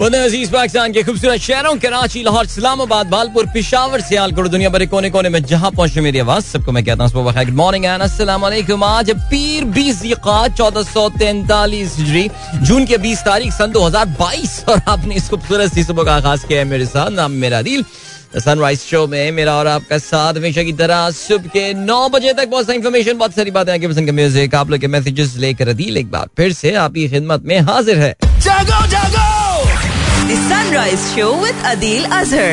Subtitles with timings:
[0.00, 5.28] अज़ीज़ पाकिस्तान के खूबसूरत शहरों कराची लाहौर इस्लामाबाद बालपुर पिशावर सियालकोट दुनिया भर कोने कोने
[5.28, 7.84] में जहाँ पहुँचे मेरी आवाज़ सबको मैं कहता हूँ गुड मॉर्निंग
[8.42, 10.02] वालेकुम आज पीर बीस
[10.56, 11.96] चौदह सौ तैंतालीस
[12.62, 16.14] जून के बीस तारीख सन दो हज़ार बाईस और आपने इस खूबसूरत सी सुबह का
[16.14, 17.84] आगाज़ किया है मेरे साथ नाम मेरा दिल
[18.38, 22.48] सनराइज शो में मेरा और आपका साथ हमेशा की तरह सुबह के नौ बजे तक
[22.50, 25.72] बहुत सारी इन्फॉर्मेशन बहुत सारी बातें आगे पसंद के म्यूज़िक आप लोग के मैसेजेस लेकर
[25.74, 29.09] दिल एक बार फिर से आपकी खिदमत में हाजिर है जागो जागो
[30.30, 32.50] The Sunrise Show with Adil Azhar.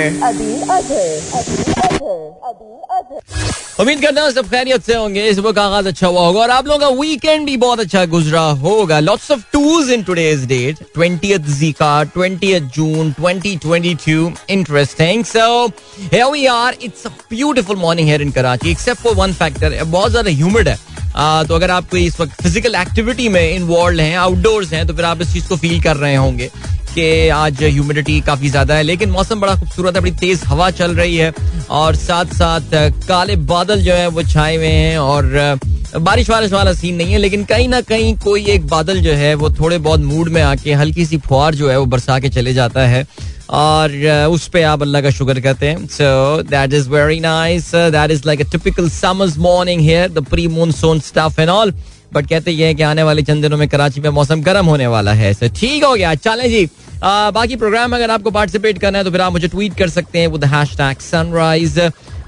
[3.79, 6.67] उम्मीद करता हूँ सब खैरियत से होंगे इस वक्त आगाज़ अच्छा हुआ होगा और आप
[6.67, 11.53] लोगों का वीकेंड भी बहुत अच्छा गुजरा होगा। Lots of twos in today's date twentieth
[11.59, 18.31] Zika twentieth June 2022 interesting so here we are it's a beautiful morning here in
[18.31, 22.41] Karachi except for one factor बहुत ज़्यादा ह्यूमिड है। आ, तो अगर आप इस वक्त
[22.41, 25.95] फ़िज़िकल एक्टिविटी में इन्वॉल्व हैं आउटडोर्स हैं तो फिर आप इस चीज़ को फील कर
[25.97, 26.49] रहे होंगे
[26.95, 30.95] कि आज ह्यूमिडिटी काफ़ी ज़्यादा है, लेकिन मौसम बड़ा खूबसूरत है, बड़ी तेज हवा चल
[30.95, 31.31] रही है,
[31.69, 32.61] और साथ साथ
[33.07, 35.59] काले बादल जो है, वो छाए हुए हैं, और
[35.97, 39.33] बारिश वारिश वाला सीन नहीं है, लेकिन कहीं ना कहीं कोई एक बादल जो है,
[39.35, 42.53] वो थोड़े बहुत मूड में आके हल्की सी फुहार जो है, वो बरसा के चले
[42.53, 43.05] जाता है।
[43.49, 43.91] और
[44.31, 48.21] उस पे आप अल्लाह का शुक्र करते हैं। So that is very nice that is
[48.25, 51.73] like a typical summers morning here the pre monsoon stuff and all
[52.13, 55.13] but कहते हैं कि आने वाले चंद दिनों में कराची में मौसम गर्म होने वाला
[55.13, 56.67] है सो ठीक हो गया चलें जी।
[57.03, 60.19] आ, बाकी प्रोग्राम अगर आपको पार्टिसिपेट करना है तो फिर आप मुझे ट्वीट कर सकते
[60.19, 61.79] हैं with hashtag sunrise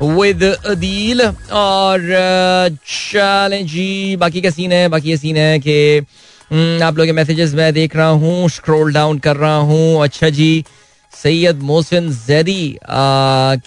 [0.02, 2.02] with Adeel और
[2.88, 4.88] चलें जी बाकी का सीन है?
[4.90, 6.00] बाकी ये सीन है कि
[6.84, 10.52] आप लोग के मैसेजेस मैं देख रहा हूँ स्क्रॉल डाउन कर रहा हूँ। अच्छा जी
[11.14, 12.78] सैयद मोहसिन जैदी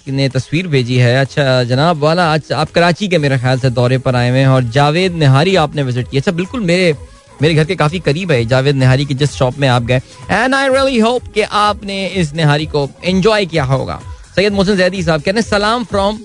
[0.09, 3.97] ने तस्वीर भेजी है। अच्छा जनाब वाला, आज आप कराची के मेरे ख्याल से दौरे
[3.97, 6.95] पर आए हुए हैं और जावेद निहारी आपने विज़िट किया। अच्छा बिल्कुल मेरे
[7.41, 10.55] मेरे घर के काफ़ी करीब है जावेद निहारी की, जिस शॉप में आप गए। एंड
[10.55, 13.99] आई रियली होप कि आपने इस निहारी को एंजॉय किया होगा।
[14.35, 16.19] सैयद मोहसिन जैदी साहब कहते हैं, सलाम from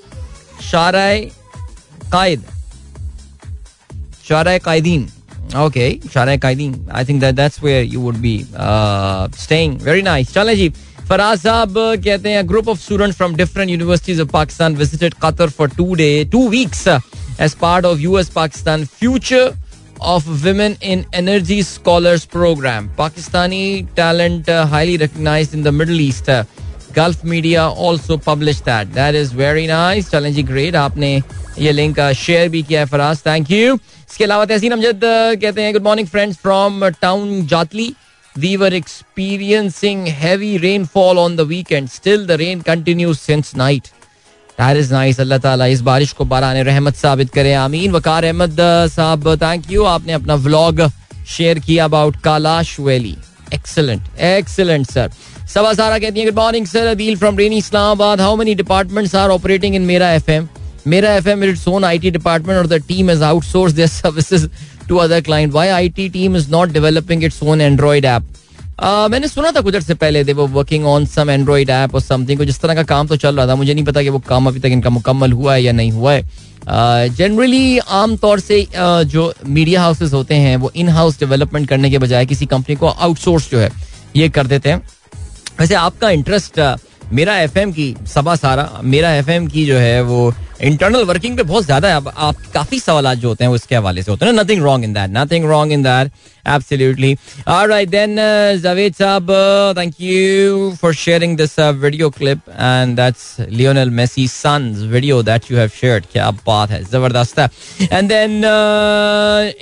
[0.62, 1.20] शाराय
[2.12, 2.44] Quaid.
[4.28, 5.08] शाराय कायदीन।
[5.56, 8.38] Okay शाराय कायदीन। I think that that's where you would be
[9.38, 10.72] staying very nice चलें जी।
[11.09, 11.73] फराज साहब
[12.05, 16.13] कहते हैं group of student from different universities of Pakistan visited Qatar for two day
[16.31, 19.51] two weeks as part of US Pakistan future
[20.03, 26.27] of women in energy scholars program pakistani talent uh, highly recognized in the middle east
[26.27, 26.43] uh,
[26.93, 31.11] gulf media also published that that is very nice challenge great आपने
[31.59, 35.01] ये link share भी किया है Faraz thank you इसके अलावा तहसीन अमजद
[35.41, 37.93] कहते हैं good morning friends from town Jatli
[38.38, 41.90] We were experiencing heavy rainfall on the weekend.
[41.90, 43.90] Still, the rain continues since night.
[44.58, 45.20] That is nice.
[45.20, 48.60] अल्लाह ताला इस बारिश को बारान रहमत साबित करे आमीन वकार अहमद
[48.94, 50.86] साहब थैंक यू आपने अपना व्लॉग
[51.36, 53.16] शेयर किया about Kalash valley
[53.54, 55.10] excellent excellent sir
[55.54, 59.30] Saba Sara कहती है good morning sir Adeel from rainy Islamabad how many departments are
[59.30, 60.48] operating in Mera FM
[60.86, 64.48] Mera FM its own IT department और the team is outsource their services
[64.88, 68.28] to other client why IT team is not developing its own Android app
[69.10, 72.42] मैंने सुना था कुछ से पहले they वो working on some Android app और something
[72.42, 74.60] जिस तरह का काम तो चल रहा था मुझे नहीं पता कि वो काम अभी
[74.60, 76.22] तक इनका मुकम्मल हुआ है या नहीं हुआ है।
[77.08, 81.90] जनरली uh, आमतौर से uh, जो मीडिया हाउसेस होते हैं वो इन हाउस डेवलपमेंट करने
[81.90, 83.70] के बजाय किसी कंपनी को आउटसोर्स जो है
[84.16, 84.82] ये कर देते हैं।
[85.60, 86.76] वैसे आपका इंटरेस्ट uh,
[87.12, 90.32] मेरा एफएम की सबा सारा, मेरा एफएम की जो है वो
[90.62, 94.02] इंटरनल वर्किंग पे बहुत ज़्यादा है। अब आप काफ़ी सवाल जो होते हैं उसके हवाले
[94.02, 96.10] से होते हैं nothing wrong in that nothing wrong in that
[96.44, 97.14] absolutely
[97.48, 98.16] alright then
[98.62, 99.30] Javed साहब
[99.78, 105.58] thank you for sharing this video clip and that's Lionel Messi sons video that you
[105.58, 107.48] have shared क्या बात है, ज़बरदस्त है।
[107.92, 108.42] And then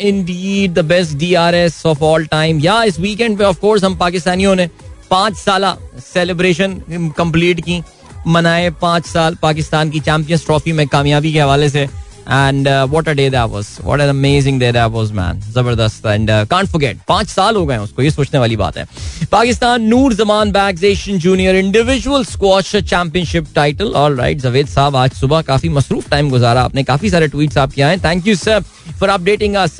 [0.09, 4.55] indeed the best DRS of all time या इस weekend pay off course हम पाकिस्तानियों
[4.57, 4.69] ने
[5.11, 5.65] पाँच साल
[6.05, 6.81] सेलिब्रेशन
[7.19, 7.83] कंप्लीट की,
[8.27, 11.89] मनाए पाँच साल पाकिस्तान की चैंपियंस ट्रॉफी में कामयाबी के हवाले से।
[12.29, 16.31] And what a day that was what an amazing day that was man ज़बरदस्त। एंड
[16.51, 18.87] कांट फॉरगेट पाँच साल हो गए उसको, ये सोचने वाली बात है।
[19.33, 25.13] Pakistan Noor Zaman bags Asian junior individual squash championship title all right Javed साहब, आज
[25.13, 28.61] सुबह काफ़ी मसरूफ टाइम गुजारा। आपने काफ़ी सारे ट्वीट्स आपके आए thank you sir
[29.01, 29.77] for updating us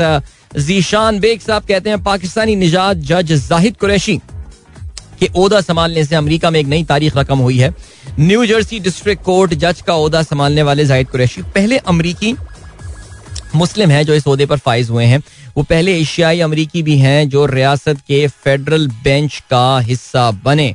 [0.59, 4.21] Zeeshan Baig साहब कहते हैं, पाकिस्तानी निजात जज जाहिद कुरैशी।
[5.21, 7.75] कि ओदा संभालने से अमेरिका में एक नई तारीख रकम हुई है।
[8.21, 12.35] न्यू जर्सी डिस्ट्रिक्ट कोर्ट जज का ओदा संभालने वाले जाहिद कुरैशी, पहले अमरीकी
[13.55, 15.23] मुस्लिम है जो इस ओहदे पर फाइज हुए हैं।
[15.57, 20.75] वो पहले एशियाई अमरीकी भी हैं जो रियासत के फेडरल बेंच का हिस्सा बने।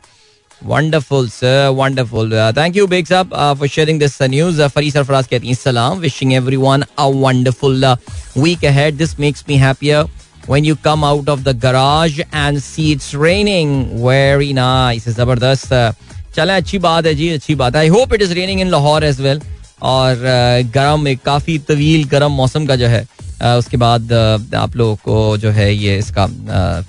[0.62, 3.30] Wonderful sir wonderful thank you Baig साहब
[3.60, 7.86] for sharing this news Fari Sarfaraz कहती हैं, सलाम wishing everyone a wonderful
[8.38, 10.04] week ahead this makes me happier
[10.48, 13.74] when you come out of the garage and see it's raining.
[13.98, 15.08] Very nice.
[15.10, 15.74] ज़बरदस्त
[16.36, 19.04] चलें अच्छी बात है जी अच्छी बात है I hope it is raining in Lahore
[19.04, 19.42] as well
[19.82, 20.20] और
[20.76, 23.08] गर्म एक काफ़ी तवील गर्म मौसम का जो है
[23.58, 24.14] उसके बाद
[24.56, 26.28] आप लोगों को जो है ये इसका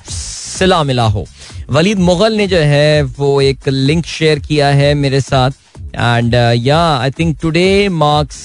[0.08, 1.26] सिला मिला हो
[1.70, 5.50] वलीद मुगल ने जो है वो एक लिंक शेयर किया है मेरे साथ
[5.96, 8.44] एंड या आई थिंक टुडे मार्क्स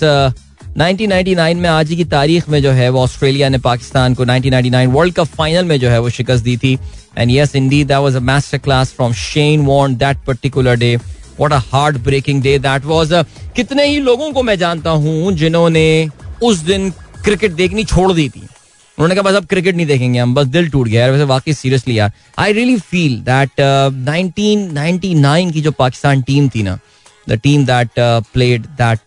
[0.77, 5.13] 1999 में आज की तारीख में जो है वो ऑस्ट्रेलिया ने पाकिस्तान को 1999 वर्ल्ड
[5.15, 6.73] कप फाइनल में जो है वो शिकस्त दी थी।
[7.17, 11.53] And yes indeed that was a master class from Shane Warne that particular day what
[11.53, 13.13] a heart breaking day that was
[13.55, 15.87] कितने ही लोगों को मैं जानता हूँ जिन्होंने
[16.43, 16.89] उस दिन
[17.23, 20.69] क्रिकेट देखनी छोड़ दी थी। उन्होंने कहा, बस अब क्रिकेट नहीं देखेंगे हम, बस दिल
[20.69, 26.49] टूट गया वैसे वाकई सीरियसली यार आई रियली फील दैट 1999 की जो पाकिस्तान टीम
[26.49, 26.79] थी ना
[27.29, 27.89] the team that
[28.33, 28.99] played that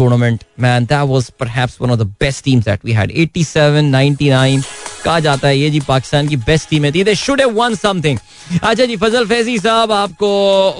[0.00, 4.64] tournament man that was perhaps one of the best teams that we had 87 99
[5.04, 8.18] कहा जाता है ये जी पाकिस्तान की बेस्ट टीम थी they should have won something
[8.62, 10.32] अच्छा जी फजल फैजी साहब आपको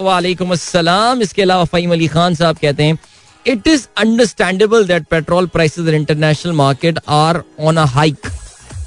[0.05, 2.99] वालेकुम अस्सलाम इसके अलावा फहीम अली खान साहब कहते हैं
[3.47, 8.31] it is understandable that petrol prices in international market are on a hike.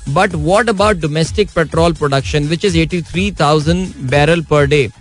[0.07, 4.91] But what about domestic petrol production, which is 83,000 barrel per day?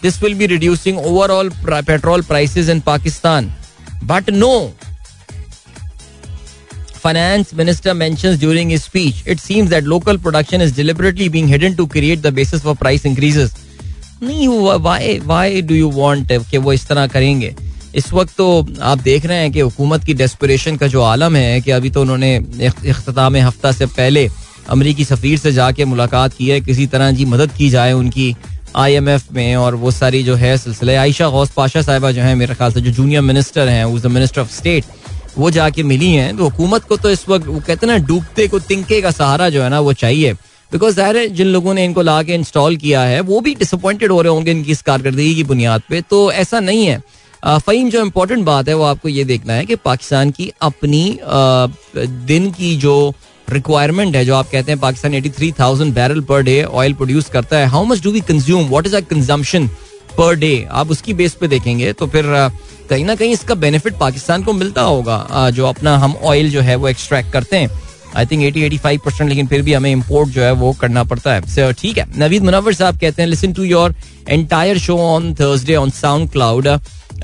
[0.00, 1.50] This will be reducing overall
[1.82, 3.52] petrol prices in Pakistan.
[4.04, 4.52] But no
[6.94, 11.86] finance minister mentions during speech it seems that local production is deliberately being hidden to
[11.86, 13.54] create the basis for price increases
[14.22, 14.48] नहीं
[14.80, 17.54] why why do you want कि वो इस तरह करेंगे?
[17.94, 18.44] इस वक्त तो
[18.82, 22.00] आप देख रहे हैं कि हुकूमत की डेस्परेशन का जो आलम है कि अभी तो
[22.00, 24.28] उन्होंने अख्ताम हफ़्ता से पहले
[24.70, 28.34] अमरीकी सफीर से जाके मुलाकात की है, किसी तरह जी मदद की जाए उनकी।
[28.76, 32.22] आई एम एफ़ में और वो सारी जो है सिलसिले। आयशा गौस पाशा साहिबा जो
[32.22, 34.84] है, मेरे ख्याल से जो जूनियर मिनिस्टर हैं उज द मिनिस्टर ऑफ़ स्टेट
[35.36, 38.58] वो जाके मिली हैं। तो हुकूमत को तो इस वक्त, वो कहते ना, डूबते को
[38.60, 40.32] तिनके का सहारा जो है ना, वो चाहिए।
[40.72, 44.12] बिकॉज़ ज़ाहिर है, जिन लोगों ने इनको ला के इंस्टॉल किया है, वो भी डिसअपॉइंटेड
[44.12, 47.02] हो रहे होंगे इनकी इस कारकर्दगी की बुनियाद पर तो ऐसा नहीं है।
[47.44, 51.18] फ़हीम, जो इम्पोर्टेंट बात है, वो आपको ये देखना है कि पाकिस्तान की अपनी
[52.26, 52.94] दिन की जो
[53.48, 57.66] रिक्वायरमेंट है जो आप कहते हैं Pakistan 83,000 barrel per day oil produce करता है.
[57.66, 59.68] How much do we consume what is our consumption
[60.18, 62.24] per day आप उसकी बेस पे देखेंगे तो फिर
[62.90, 66.76] कहीं ना कहीं इसका बेनिफिट पाकिस्तान को मिलता होगा जो अपना हम ऑयल जो है
[66.76, 67.70] वो एक्सट्रैक्ट करते हैं.
[68.16, 71.04] I think eighty eighty five percent लेकिन फिर भी हमें इम्पोर्ट जो है वो करना
[71.04, 71.72] पड़ता है.
[71.72, 72.06] ठीक है.
[72.18, 73.94] नवीद मुनवर साहब कहते हैं listen to your
[74.28, 75.90] entire show on Thursday on
[76.32, 76.68] SoundCloud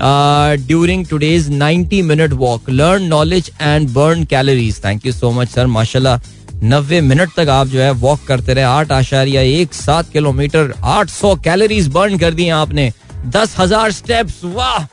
[0.01, 5.67] during today's ninety minute walk learn knowledge and burn calories thank you so much sir
[5.67, 6.19] माशाल्लाह
[6.63, 8.63] नब्बे मिनट तक आप जो है वॉक करते रहे.
[8.65, 12.91] आठ आशारिया, एक सात किलोमीटर, आठ सौ कैलोरीज बर्न कर दी आपने.
[13.27, 14.85] दस हज़ार स्टेप्स वाह!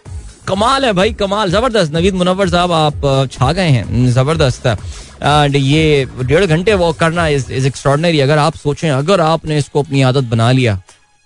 [0.49, 1.51] कमाल है भाई, कमाल.
[1.51, 1.93] ज़बरदस्त.
[1.93, 4.11] नवीद मुनवर साहब, आप छा गए हैं.
[4.13, 9.59] ज़बरदस्त एंड ये डेढ़ घंटे वॉक करना इज़ इज़ एक्स्ट्रॉर्डनरी अगर आप सोचें, अगर आपने
[9.59, 10.81] इसको अपनी आदत बना लिया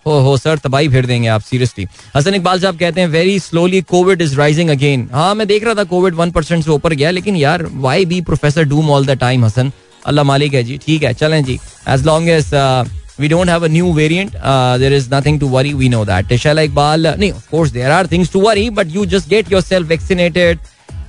[0.06, 1.86] हो हो सर तबाही फिर देंगे आप सीरियसली
[2.16, 5.74] हसन इकबाल साहब कहते हैं very slowly covid is rising again हाँ मैं देख रहा
[5.74, 9.18] था कोविड वन परसेंट से ऊपर गया लेकिन यार why be professor doom all the
[9.20, 9.72] time Hasan?
[10.06, 11.58] अल्लाह मालिक है जी ठीक है चलें जी.
[11.88, 12.50] As long as
[13.30, 16.28] don't have a new variant uh, there is nothing to worry we know that.
[16.28, 19.90] Tishala Iqbal नहीं of course there are things to worry but you just get yourself
[19.90, 20.58] vaccinated.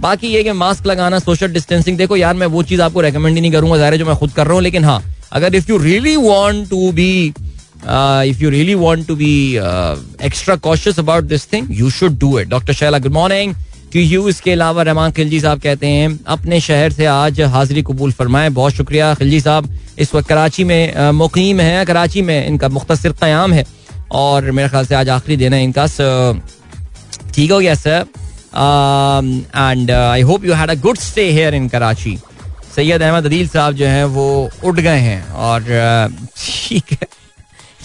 [0.02, 3.42] बाकी ये कि mask लगाना social distancing देखो यार मैं वो चीज़ आपको रेकमेंड ही
[3.42, 5.02] नहीं करूँगा ज़ाहिर जो मैं खुद कर रहा हूँ लेकिन हाँ
[5.32, 7.12] अगर if you really want to be
[7.84, 9.34] if you really want to be
[10.26, 13.54] extra cautious about this thing you should do it doctor Shaila good morning
[13.94, 18.12] to you इसके अलावा रहमान खिलजी साहब कहते हैं अपने शहर से आज हाजिरी कबूल
[18.12, 19.70] फरमाए बहुत शुक्रिया खिलजी साहब
[20.00, 23.66] इस वक्त कराची में मुकीम है कराची में इनका मुख्तर क्याम है
[24.16, 25.86] और मेरे ख्याल से आज आखिरी दिन है इनका
[27.34, 28.06] ठीक हो गया sir
[29.58, 32.18] and I hope you had a good stay here in Karachi
[32.76, 34.28] Syed Ahmed Adeel साहब जो हैं वो
[34.64, 35.64] उठ गए हैं और
[36.38, 37.08] ठीक है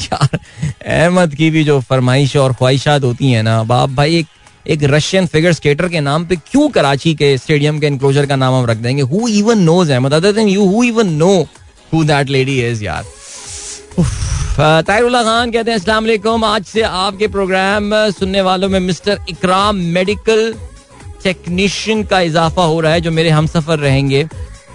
[0.03, 0.38] यार,
[0.87, 4.26] अहमद की भी जो फरमाइश और ख्वाहिशात होती हैं ना, बाप भाई, एक
[4.67, 8.55] एक रशियन फिगर स्केटर के नाम पे क्यों कराची के स्टेडियम के इनक्लोजर का नाम
[8.55, 9.03] हम रख देंगे?
[9.03, 10.15] Who even knows Ahmed?
[10.15, 11.35] Other than you who even know
[11.93, 13.05] who that lady is यार?
[14.59, 19.76] तायरुल्ला खान कहते हैं, अस्सलाम वालेकुम, आज से आपके प्रोग्राम सुनने वालों में मिस्टर इकराम
[19.95, 20.55] मेडिकल
[21.23, 24.26] टेक्नीशियन का इजाफा हो रहा है, जो मेरे हम सफ़र रहेंगे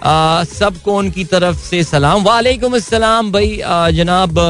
[0.04, 3.60] सबको उनकी तरफ़ से सलाम। वालेकुम अस्सलाम भाई
[3.94, 4.40] जनाब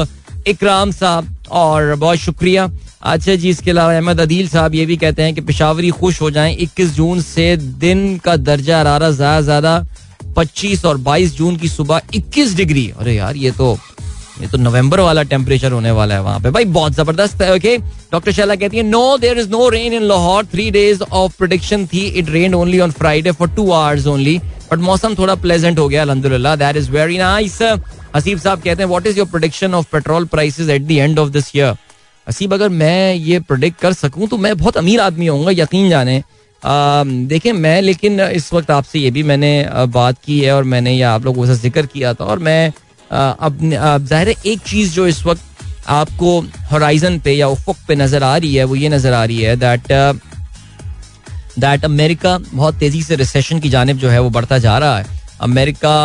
[0.47, 2.69] इकराम साहब और बहुत शुक्रिया।
[3.03, 6.29] अच्छा जी, इसके अलावा अहमद अदील साहब ये भी कहते हैं कि पिशावरी खुश हो
[6.31, 9.85] जाएँ। 21 जून से दिन का दर्जा हरारा ज़्यादा ज़्यादा
[10.37, 13.77] 25 और 22 जून की सुबह 21 डिग्री। अरे यार, ये तो
[14.41, 17.77] ये तो नवंबर वाला टेम्परेचर होने वाला है वहाँ पे। भाई, बहुत ज़बरदस्त है ओके
[18.11, 21.85] डॉक्टर शैला कहती है no there is no rain in Lahore three days of prediction
[21.87, 22.05] थी.
[22.07, 24.37] It rain only on Friday for two hours only
[24.71, 27.61] but मौसम थोड़ा प्लेजेंट हो गया अलहमदुल्ला that is very nice
[28.15, 31.29] Haseeb साहब कहते हैं what is your prediction of petrol prices at the end of
[31.29, 31.75] this year
[32.27, 36.21] Haseeb, अगर मैं ये प्रोडिक्ट कर सकूँ तो मैं बहुत अमीर आदमी होऊँगा, यकीन जाने.
[36.63, 41.01] देखिए, मैं, लेकिन इस वक्त आपसे ये भी मैंने बात की है और मैंने ये
[41.03, 42.71] आप लोगों से ज़िक्र किया था और मैं
[43.13, 45.41] अब ज़ाहिर है एक चीज़ जो इस वक्त
[45.91, 46.39] आपको
[46.69, 49.55] हराइजन पे या उफुक पे नज़र आ रही है, वो ये नज़र आ रही है
[49.57, 49.91] दैट
[51.59, 55.21] दैट अमेरिका बहुत तेज़ी से रिसेशन की जानब जो है वो बढ़ता जा रहा है।
[55.41, 55.95] अमेरिका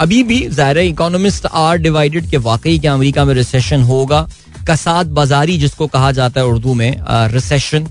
[0.00, 4.26] अभी भी ज़ाहिर इकोनॉमिस्ट आर डिवाइडेड के वाकई क्या अमेरिका में रिसेशन होगा।
[4.68, 6.96] कसाद बाजारी जिसको कहा जाता है उर्दू में
[7.32, 7.86] recession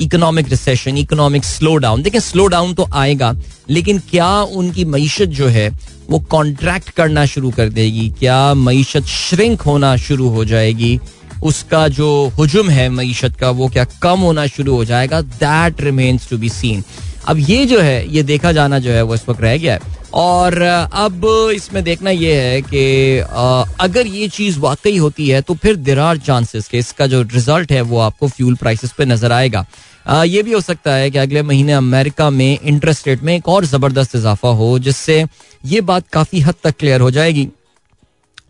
[0.00, 3.32] economic recession economic slow down देखिए स्लो डाउन तो आएगा,
[3.70, 5.68] लेकिन क्या उनकी मीशत जो है
[6.10, 10.98] वो कॉन्ट्रैक्ट करना शुरू कर देगी। क्या मीशत श्रिंक होना शुरू हो जाएगी?
[11.44, 15.20] उसका जो हजम है मीशत का, वो क्या कम होना शुरू हो जाएगा?
[15.20, 16.82] That remains to be seen
[17.28, 19.94] अब ये जो है, ये देखा जाना जो है, वो इस वक्त रह गया है।
[20.14, 23.18] और अब इसमें देखना यह है कि
[23.80, 27.72] अगर ये चीज़ वाकई होती है तो फिर देर आर चांसेस के इसका जो रिज़ल्ट
[27.72, 29.64] है, वो आपको फ्यूल प्राइसेस पे नज़र आएगा।
[30.06, 33.64] ये भी हो सकता है कि अगले महीने अमेरिका में इंटरेस्ट रेट में एक और
[33.64, 35.24] ज़बरदस्त इजाफा हो, जिससे
[35.64, 37.44] ये बात काफ़ी हद तक क्लियर हो जाएगी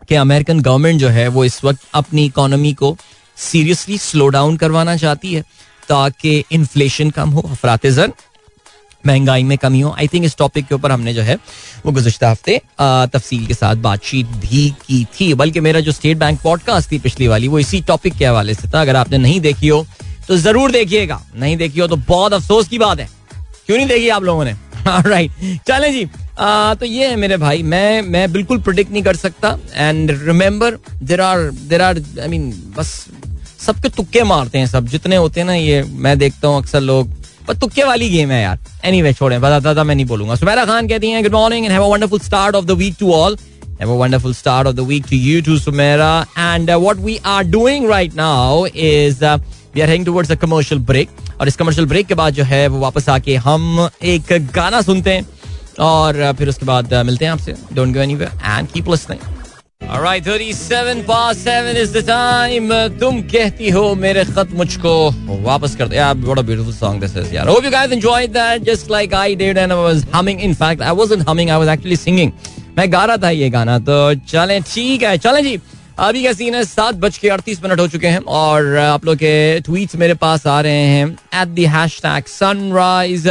[0.09, 2.95] कि अमेरिकन गवर्नमेंट जो है, वो इस वक्त अपनी इकोनॉमी को
[3.37, 5.41] सीरियसली स्लो डाउन करवाना चाहती है,
[5.89, 8.13] ताकि इन्फ्लेशन कम हो अफरात जन
[9.05, 11.35] महँगाई में कमी हो। आई थिंक इस टॉपिक के ऊपर हमने जो है,
[11.85, 16.41] वो गुजशत हफ़्ते तफसील के साथ बातचीत भी की थी। बल्कि मेरा जो स्टेट बैंक
[16.41, 19.67] पॉडकास्ट थी पिछली वाली, वो इसी टॉपिक के हवाले से था। अगर आपने नहीं देखी
[19.67, 19.85] हो
[20.27, 23.09] तो ज़रूर देखिएगा। नहीं देखी हो तो बहुत अफसोस की बात है।
[23.67, 24.55] क्यों नहीं देखी आप लोगों ने?
[24.87, 25.31] राइट
[25.67, 26.07] चलें जी।
[26.39, 30.77] आ, तो ये है मेरे भाई। मैं मैं बिल्कुल प्रोडिक्ट नहीं कर सकता। And remember
[31.03, 32.93] there are there are I mean बस
[33.65, 37.11] सबके तुक्के मारते हैं सब। जितने होते हैं ना ये मैं देखता हूँ अक्सर लोग।
[37.47, 40.65] पर तुक्के वाली गेम है यार। एनी वे छोड़े। बताता था मैं नहीं बोलूँगा। सुमेरा
[40.65, 43.37] खान कहती हैं good morning and have a wonderful start of the week to all
[43.79, 46.25] Have a wonderful start of the week to you too, Sumera.
[46.43, 49.33] And uh, what we are doing right now is uh,
[49.77, 51.09] we are heading towards a commercial break.
[51.39, 55.13] और इस commercial break के बाद जो है वो वापस आके हम एक गाना सुनते
[55.13, 55.27] हैं
[55.87, 59.35] और फिर उसके बाद मिलते हैं आपसे don't go anywhere and keep listening
[59.95, 62.71] Alright, 37 past 7 is the time.
[62.99, 64.93] तुम कहती हो मेरे खत मुझको
[65.43, 65.99] वापस कर दे.
[66.29, 67.31] What a beautiful song this is.
[67.35, 67.51] Yeah.
[67.51, 70.43] Hope you guys enjoyed that just like I did and I was humming.
[70.49, 72.33] In fact, I wasn't humming, I was actually singing.
[72.77, 73.97] मैं गा रहा था ये गाना तो
[74.29, 75.57] चलें ठीक है चलें जी
[75.99, 76.63] अभी का सीन है?
[76.63, 80.45] सात बज के अड़तीस मिनट हो चुके हैं और आप लोग के ट्वीट्स मेरे पास
[80.47, 81.07] आ रहे हैं।
[81.41, 81.65] At the
[82.01, 83.27] hashtag sunrise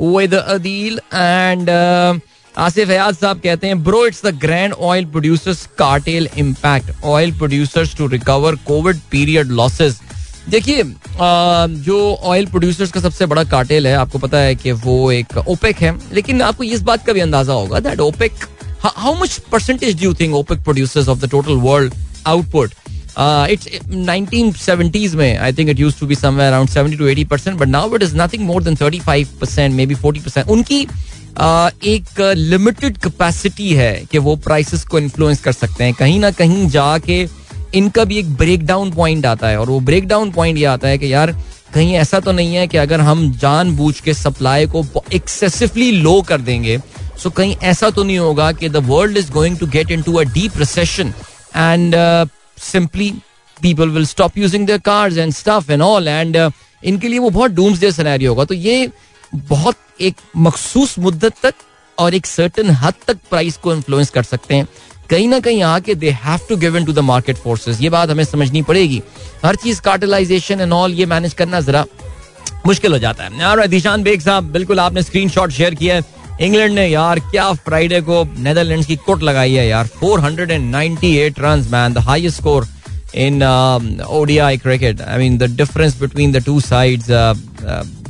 [0.00, 6.28] with Adeel and Asif Hayat साहब कहते हैं bro it's the grand oil producers cartel
[6.38, 10.00] impact oil producers to recover COVID period losses
[10.48, 10.82] देखिए
[11.82, 15.76] जो ऑयल प्रोड्यूसर्स का सबसे बड़ा कार्टेल है, आपको पता है कि वो एक ओपेक
[15.76, 18.44] है, लेकिन आपको इस बात का भी अंदाज़ा होगा that OPEC
[18.84, 21.94] how much percentage do you think OPEC producers of the total world
[22.26, 22.72] output
[23.50, 27.24] it's nineteen seventies में I think it used to be somewhere around seventy two eighty
[27.24, 30.48] percent but now it is nothing more than thirty five percent may be forty percent
[30.48, 30.80] उनकी
[31.92, 36.68] एक limited capacity है कि वो prices को influence कर सकते हैं। कहीं ना कहीं
[36.70, 37.26] जाके
[37.74, 40.88] इनका भी एक ब्रेक डाउन पॉइंट आता है, और वो ब्रेक डाउन पॉइंट ये आता
[40.88, 41.32] है कि यार,
[41.74, 46.20] कहीं ऐसा तो नहीं है कि अगर हम जान बूझ के सप्लाई को एक्सेसिवली लो
[46.28, 46.78] कर देंगे
[47.22, 50.14] सो कहीं ऐसा तो नहीं होगा कि the world is going to get in to
[50.14, 51.12] a deep recession
[51.56, 51.94] and
[52.62, 53.10] simply
[53.56, 57.50] people will stop using their cars and stuff and all and इनके लिए वो बहुत
[57.50, 58.90] डूम्स डे सिनेरियो होगा। तो ये
[59.34, 61.54] बहुत एक मखसूस मुद्दत तक
[61.98, 64.66] और एक सर्टन हद तक प्राइस को इन्फ्लुएंस कर सकते हैं।
[65.10, 68.10] कहीं ना कहीं आके they have to give in to the market forces ये बात
[68.10, 69.02] हमें समझनी पड़ेगी।
[69.44, 71.84] हर चीज़ कार्टलाइजेशन एंड ऑल ये मैनेज करना जरा
[72.66, 73.66] मुश्किल हो जाता है। यार
[73.98, 76.02] बेग साहब, बिल्कुल आपने स्क्रीनशॉट शेयर किया है।
[76.40, 81.94] इंग्लैंड ने यार क्या फ्राइडे को नेदरलैंड की कोट लगाई है यार। 498 runs man
[81.94, 82.66] the score
[83.16, 83.42] in
[84.10, 87.10] ODI cricket I mean the difference between the two sides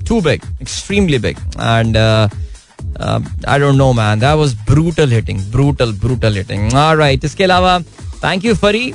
[0.09, 6.37] too big extremely big and I don't know man that was brutal hitting brutal brutal
[6.37, 7.79] hitting इसके अलावा
[8.25, 8.93] thank you फरी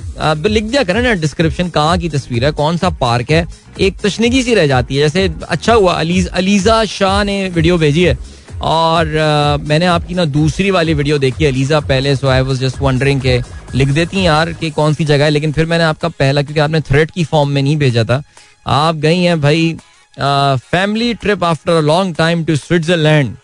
[0.48, 2.52] लिख दिया करें ना description कहाँ की तस्वीर है?
[2.52, 3.46] कौन सा पार्क है?
[3.80, 8.04] एक तशनगी सी रह जाती है जैसे अच्छा हुआ अलीज, अलीजा शाह ने वीडियो भेजी
[8.04, 8.18] है।
[8.62, 12.80] और uh, मैंने आपकी ना दूसरी वाली वीडियो देखी अलीजा पहले so I was just
[12.80, 13.40] wondering के
[13.76, 16.82] लिख देती यार कि कौन सी जगह है लेकिन फिर मैंने आपका पहला क्योंकि आपने
[16.82, 18.22] थ्रेड की फॉर्म में नहीं भेजा था
[18.68, 19.78] आप गई हैं भाई
[20.20, 23.36] family trip after a long time to Switzerland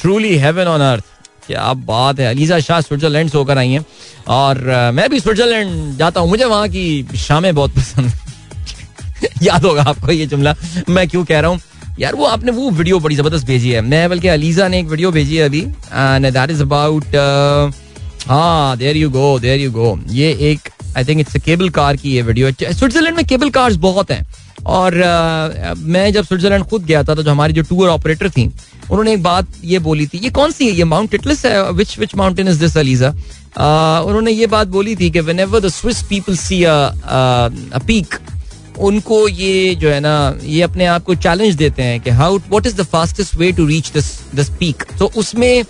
[0.00, 1.04] truly heaven on earth
[1.46, 3.84] क्या बात है अलीजा शाह स्विट्जरलैंड से होकर आई हैं।
[4.28, 8.12] और uh, मैं भी स्विट्जरलैंड जाता हूँ मुझे वहाँ की शामें बहुत पसंद
[9.42, 10.54] याद होगा आपको ये जुमला
[10.88, 11.60] मैं क्यों कह रहा हूँ।
[11.98, 15.10] यार वो आपने वो वीडियो बड़ी ज़बरदस्त भेजी है। मैं बल्कि अलीजा ने एक वीडियो
[15.12, 17.16] भेजी है अभी। एंड दैट इज़ अबाउट
[18.28, 22.14] हाँ there you go there you go ये एक I think it's cable car की
[22.14, 24.26] ये वीडियो स्विट्जरलैंड में केबल कार्स बहुत हैं।
[24.66, 28.46] और uh, मैं जब स्विट्जरलैंड खुद गया था तो जो हमारी जो टूर ऑपरेटर थी
[28.90, 30.72] उन्होंने एक बात ये बोली थी। ये कौन सी है?
[30.72, 31.72] ये माउंट टिटलिस है?
[31.72, 33.10] Which which mountain is this Aliza
[34.06, 38.14] उन्होंने ये बात बोली थी कि whenever the Swiss people see a peak
[38.78, 42.66] उनको ये जो है ना, ये अपने आप को चैलेंज देते हैं कि how what
[42.66, 45.64] is the fastest way to reach this this peak तो उसमें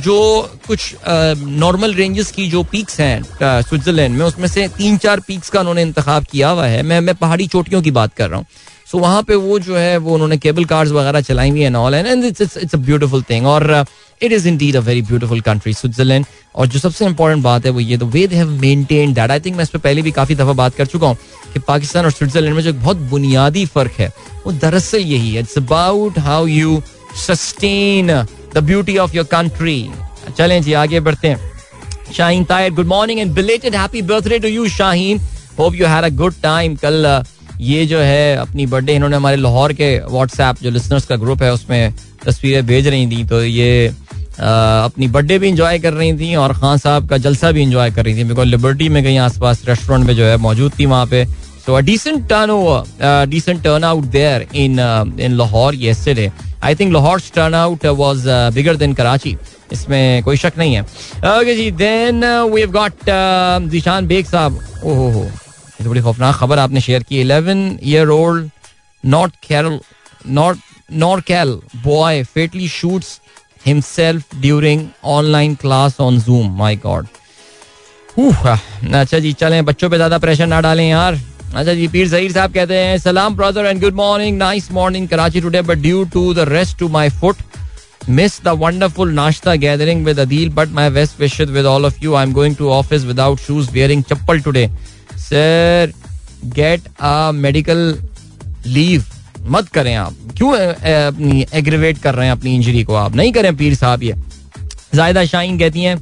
[0.00, 0.18] जो
[0.66, 3.22] कुछ नॉर्मल रेंजेस की जो पीक्स हैं
[3.62, 7.14] स्विट्जरलैंड में, उसमें से तीन चार पीक्स का उन्होंने इंतखब किया हुआ है। मैं मैं
[7.14, 8.46] पहाड़ी चोटियों की बात कर रहा हूँ।
[8.90, 11.94] सो वहाँ पे वो जो है, वो उन्होंने केबल कार्स वगैरह चलाई हुई है all
[11.94, 13.84] and it's it's a beautiful thing और
[14.22, 17.80] it is indeed a very beautiful country Switzerland और जो सबसे इंपॉर्टेंट बात है वो
[17.80, 20.34] ये the way they have maintain that I think मैं इस पर पहले भी काफ़ी
[20.34, 21.16] दफ़ा बात कर चुका हूँ
[21.52, 24.12] कि पाकिस्तान और स्विट्जरलैंड में जो एक बहुत बुनियादी फ़र्क है,
[24.46, 26.80] वो दरअसल यही है। It's about how you
[27.18, 28.12] sustain
[28.54, 29.90] the beauty of your country
[30.38, 31.50] चलें जी, आगे बढ़ते हैं।
[32.12, 35.20] Shaheen Tair good morning and belated happy birthday to you Shaheen
[35.58, 37.22] hope you had a good time कल
[37.60, 41.52] ये जो है, अपनी बर्थडे इन्होंने हमारे लाहौर के व्हाट्सएप जो लिसनर्स का ग्रुप है,
[41.52, 43.92] उसमें तस्वीरें भेज रही थी तो ये
[44.32, 48.04] अपनी बर्थडे भी इंजॉय कर रही थी और खान साहब का जलसा भी इंजॉय कर
[48.04, 51.24] रही थी बिकॉज़ लिबर्टी में कहीं आसपास रेस्टोरेंट में जो है मौजूद थी वहाँ पे।
[51.66, 54.78] So decent turn over decent turn out there in
[55.20, 56.30] in Lahore yesterday
[56.64, 58.24] I think Lahore turn out was
[58.54, 59.36] bigger than Karachi
[59.72, 63.10] इसमें कोई शक नहीं है। Okay ji then we have got
[63.70, 68.08] Zeeshan Baig साहब। ओहो हो, ये तो बड़ी खौफनाक खबर आपने शेयर की। Eleven year
[68.10, 68.50] old
[69.04, 69.78] not carol
[70.30, 70.58] not
[71.26, 73.20] Norcal boy fatally shoots
[73.66, 77.06] himself during online class on Zoom my god
[78.18, 81.14] अच्छा जी चलें बच्चों पे ज़्यादा प्रेशर ना डालें यार
[81.54, 85.40] अच्छा जी पीर जहीर साहब कहते हैं सलाम brother and good morning nice morning Karachi
[85.40, 87.36] today but due to the rest to my foot
[88.08, 92.16] miss the wonderful nashta gathering with Adil, but my best wishes with all of you.
[92.16, 94.70] I'm going to office without shoes, wearing chappal today.
[95.16, 95.92] Sir,
[96.50, 97.94] get a medical
[98.64, 99.11] leave.
[99.42, 103.14] मत करें आप। क्यों अपनी aggravate कर रहे हैं अपनी injury को आप?
[103.16, 104.14] नहीं करें पीर साहब ये।
[104.94, 105.96] जायदा शाइन कहती हैं,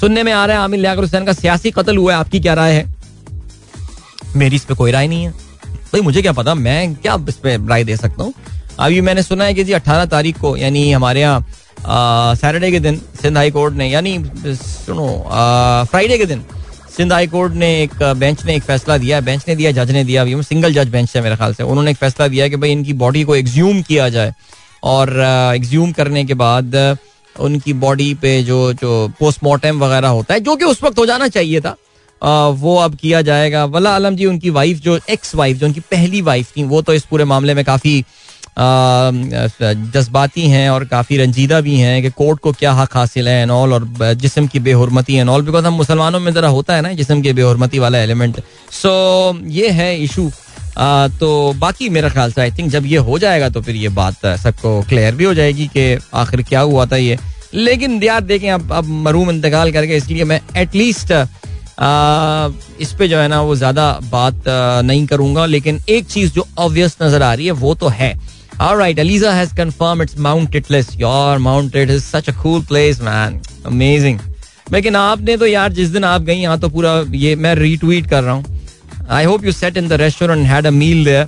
[0.00, 2.54] सुनने में आ रहा है आमिर लियाकर हुसैन का सियासी कत्ल हुआ है, आपकी क्या
[2.54, 2.86] राय है?
[4.36, 7.60] मेरी इस पर कोई राय नहीं है। भाई, मुझे क्या पता, मैं क्या इस पर
[7.60, 8.32] राय दे सकता हूँ?
[8.78, 13.00] अभी मैंने सुना है कि जी अठारह तारीख को, यानी हमारे यहाँ सैटरडे के दिन
[13.22, 15.06] सिंध हाई कोर्ट ने, यानी, सुनो
[15.90, 16.44] फ्राइडे के दिन
[16.96, 20.02] सिंध हाई कोर्ट ने एक बेंच ने एक फैसला दिया बेंच ने दिया जज ने
[20.04, 22.70] दिया अभी सिंगल जज बेंच है मेरे ख्याल से। उन्होंने एक फैसला दिया कि भाई
[22.72, 24.32] इनकी बॉडी को एग्ज्यूम किया जाए
[24.84, 25.10] और
[25.56, 26.76] एग्ज्यूम करने के बाद
[27.36, 31.28] उनकी बॉडी पे जो जो पोस्टमार्टम वगैरह होता है जो कि उस वक्त हो जाना
[31.28, 31.76] चाहिए था
[32.22, 35.80] आ, वो अब किया जाएगा। वला आलम जी उनकी वाइफ जो एक्स वाइफ जो उनकी
[35.90, 38.04] पहली वाइफ थी वो तो इस पूरे मामले में काफ़ी
[38.56, 43.72] जज्बाती हैं और काफ़ी रंजीदा भी हैं कि कोर्ट को क्या हक हासिल है एनऑल
[43.72, 47.32] और जिसम की बेहरमती एनऑल बिकॉज़ हम मुसलमानों में ज़रा होता है ना, जिसम की
[47.32, 48.40] बेहरमती वाला एलिमेंट
[48.72, 50.30] सो ये है इशू
[51.20, 54.26] तो बाकी मेरा ख्याल से आई थिंक जब ये हो जाएगा तो फिर ये बात
[54.38, 57.18] सबको क्लियर भी हो जाएगी कि आखिर क्या हुआ था ये।
[57.54, 61.12] लेकिन यार देखें, अब अब मरूम इंतकाल करके इसलिए मैं एटलीस्ट
[62.82, 66.96] इस पे जो है ना, वो ज़्यादा बात नहीं करूँगा। लेकिन एक चीज़ जो ऑब्वियस
[67.02, 68.14] नज़र आ रही है, वो तो है।
[68.60, 70.96] All right, Eliza has confirmed it's Mount Titlis.
[70.96, 73.40] Your Mount Titlis is such a cool place, man.
[73.64, 74.20] Amazing.
[74.72, 78.22] लेकिन आपने तो यार जिस दिन आप गई यहाँ तो पूरा ये मैं रीट्वीट कर
[78.22, 81.26] रहा हूँ I hope you sat in the restaurant had a meal there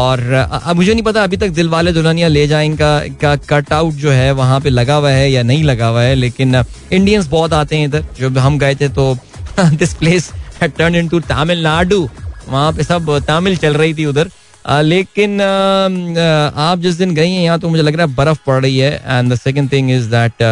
[0.00, 3.94] और अब मुझे नहीं पता अभी तक दिल वाले दुल्हनिया ले जाएँगे का कट आउट
[3.94, 7.52] जो है वहाँ पे लगा हुआ है या नहीं लगा हुआ है लेकिन इंडियंस बहुत
[7.52, 9.14] आते हैं इधर जब हम गए थे तो
[9.58, 10.30] this place
[10.62, 12.08] turn in to Tamil Nadu
[12.48, 14.30] वहाँ पे सब तमिल चल रही थी उधर
[14.64, 18.78] लेकिन आप जिस दिन गई हैं यहाँ तो मुझे लग रहा है बर्फ़ पड़ रही
[18.78, 20.42] है and the second thing is that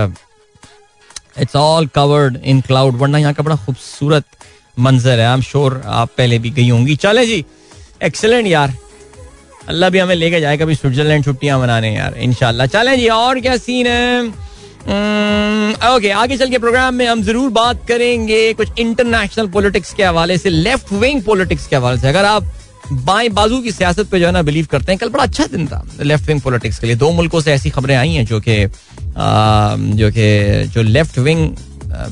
[1.38, 4.24] it's all covered in cloud वरना यहाँ का बड़ा खूबसूरत
[4.78, 7.44] मंजर है। आई एम श्योर आप पहले भी गई होंगी। चले जी।
[8.04, 8.74] एक्सेलेंट यार।
[9.68, 13.56] अल्लाह भी हमें लेके जाए कभी स्विट्जरलैंड छुट्टियाँ मनाने यार इनशाला चले जी, और क्या
[13.58, 14.26] सीन है?
[15.86, 20.36] ओके आगे चल के प्रोग्राम में हम ज़रूर बात करेंगे कुछ इंटरनेशनल पॉलिटिक्स के हवाले
[20.38, 22.52] से लेफ़्ट विंग पॉलिटिक्स के हवाले से। अगर आप
[22.92, 25.66] बाएँ बाजू की सियासत पे जो है ना बिलीव करते हैं। कल बड़ा अच्छा दिन
[25.66, 28.66] था लेफ़्ट विंग पॉलिटिक्स के लिए। दो मुल्कों से ऐसी खबरें आई हैं जो कि
[29.96, 31.54] जो कि, जो लेफ़्ट विंग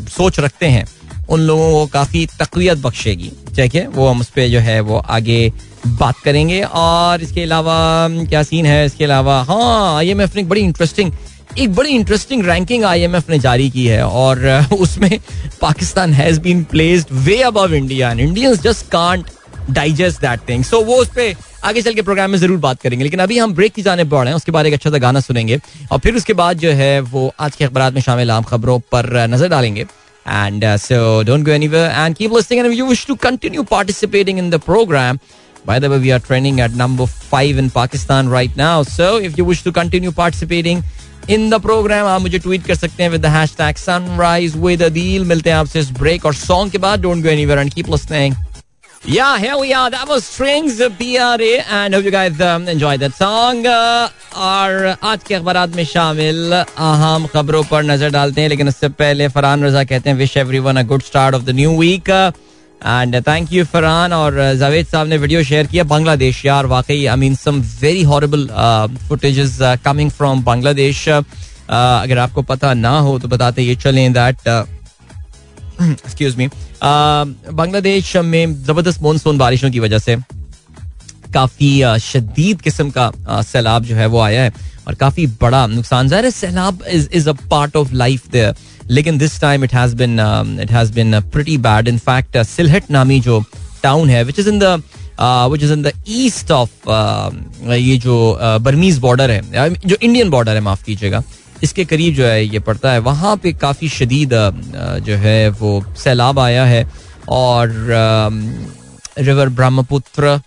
[0.09, 0.87] सोच रखते हैं।
[1.29, 3.87] उन लोगों को काफ़ी तकवीत बख्शेगी। ठीक है?
[3.89, 5.53] वो हम उस पर जो है वो आगे
[5.87, 7.77] बात करेंगे। और इसके अलावा
[8.29, 8.85] क्या सीन है?
[8.87, 11.13] इसके अलावा हाँ ये मैं बड़ी इंटरेस्टिंग
[11.59, 15.19] एक बड़ी इंटरेस्टिंग रैंकिंग आईएमएफ ने जारी की है। और उसमें
[15.61, 19.31] Pakistan has been placed way above India and Indians just can't
[19.71, 23.03] digest that thing so वो उस पर आगे चल के प्रोग्राम में ज़रूर बात करेंगे
[23.05, 25.21] लेकिन अभी हम ब्रेक की जाने बढ़ रहे हैं उसके बाद एक अच्छा सा गाना
[25.21, 25.59] सुनेंगे
[25.93, 29.27] और फिर उसके बाद जो है वो आज के अखबार में शामिल आम खबरों पर
[29.27, 29.87] नज़र डालेंगे
[30.27, 32.61] And uh, so don't go anywhere and keep listening.
[32.61, 35.21] And if you wish to continue participating in the program,
[35.65, 38.83] by the way, we are training at number five in Pakistan right now.
[38.83, 40.83] So if you wish to continue participating
[41.29, 45.27] in the program, आप मुझे tweet कर सकते हैं with the hashtag sunrise with Adil.
[45.27, 48.54] मिलते हैं आपसे इस break और सॉन्ग के बाद don't go anywhere and keep listening.
[49.07, 49.91] Yeah, here we are.
[49.91, 53.67] That was Strings PRA and hope you guys um, enjoyed that song.
[53.67, 58.89] Uh, और आज के अखबार में शामिल अहम खबरों पर नज़र डालते हैं। लेकिन उससे
[58.89, 63.21] पहले फरहान रजा कहते हैं wish everyone a good start of the new week and
[63.29, 64.13] thank you Farhan.
[64.13, 68.49] और जावेद साहब ने वीडियो शेयर किया बांग्लादेश यार वाकई I mean some very horrible
[69.09, 74.49] footages coming from Bangladesh अगर आपको पता ना हो तो बताते ये चलें दैट
[75.83, 76.49] एक्सक्यूज मी
[76.83, 80.17] बांग्लादेश में ज़बरदस्त मानसून बारिशों की वजह से
[81.35, 83.11] काफ़ी शदीद किस्म का
[83.43, 84.53] सैलाब जो है वो आया है
[84.87, 88.55] और काफ़ी बड़ा नुकसान। ज़ाहिर सैलाब is is a part of life there
[88.91, 90.19] लेकिन this time it has been
[90.63, 93.43] it has been pretty bad in fact Sylhet नामी जो
[93.83, 94.83] टाउन है which is in the
[95.51, 96.91] which is in the east of
[97.71, 98.17] ये जो
[98.63, 101.23] Burmese border है जो Indian border है, माफ़ कीजिएगा
[101.65, 104.33] इसके करीब जो है, ये पड़ता है। वहाँ पे काफ़ी शदीद
[105.05, 106.87] जो है, वो सैलाब आया है
[107.29, 107.73] और
[109.21, 110.41] रिवर ब्रह्मपुत्र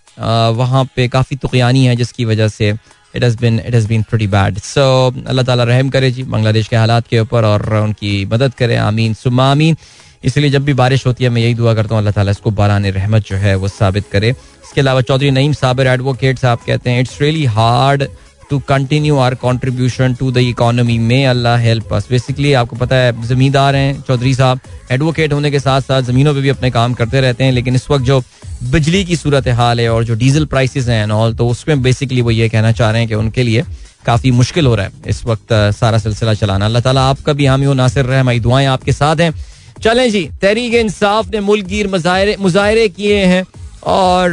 [0.54, 2.68] वहाँ पे काफ़ी तुकयानी है, जिसकी वजह से
[3.16, 4.82] it has been it has been pretty bad so
[5.26, 9.14] Allah ताला रहम करे जी, बांग्लादेश के हालात के ऊपर और उनकी मदद करे। आमीन
[9.14, 9.76] सुमा आमीन।
[10.24, 12.86] इसलिए जब भी बारिश होती है, मैं यही दुआ करता हूँ, अल्लाह ताला इसको बारान
[12.86, 17.00] रहमत जो है, वो साबित करे। इसके अलावा चौधरी नईम साबिर एडवोकेट साहब कहते हैं
[17.00, 18.02] it's really hard
[18.50, 23.12] to continue our contribution to the economy में अल्लाह हेल्प अस बेसिकली आपको पता है,
[23.28, 24.60] जमींदार हैं, चौधरी साहब
[24.92, 27.90] एडवोकेट होने के साथ साथ जमीनों पे भी अपने काम करते रहते हैं, लेकिन इस
[27.90, 28.22] वक्त जो
[28.70, 32.30] बिजली की सूरत हाल है और जो डीजल प्राइसेस हैं ऑल तो उसमें बेसिकली वो
[32.30, 33.62] ये कहना चाह रहे हैं कि उनके लिए
[34.06, 37.74] काफ़ी मुश्किल हो रहा है इस वक्त सारा सिलसिला चलाना। अल्लाह ताला आपका भी, हामी
[37.74, 39.32] नासिर रहे हमारी दुआएँ आपके साथ हैं।
[39.82, 43.44] चलें जी तहरीक इंसाफ ने मुल्क मुजाहरे किए हैं
[43.86, 44.30] और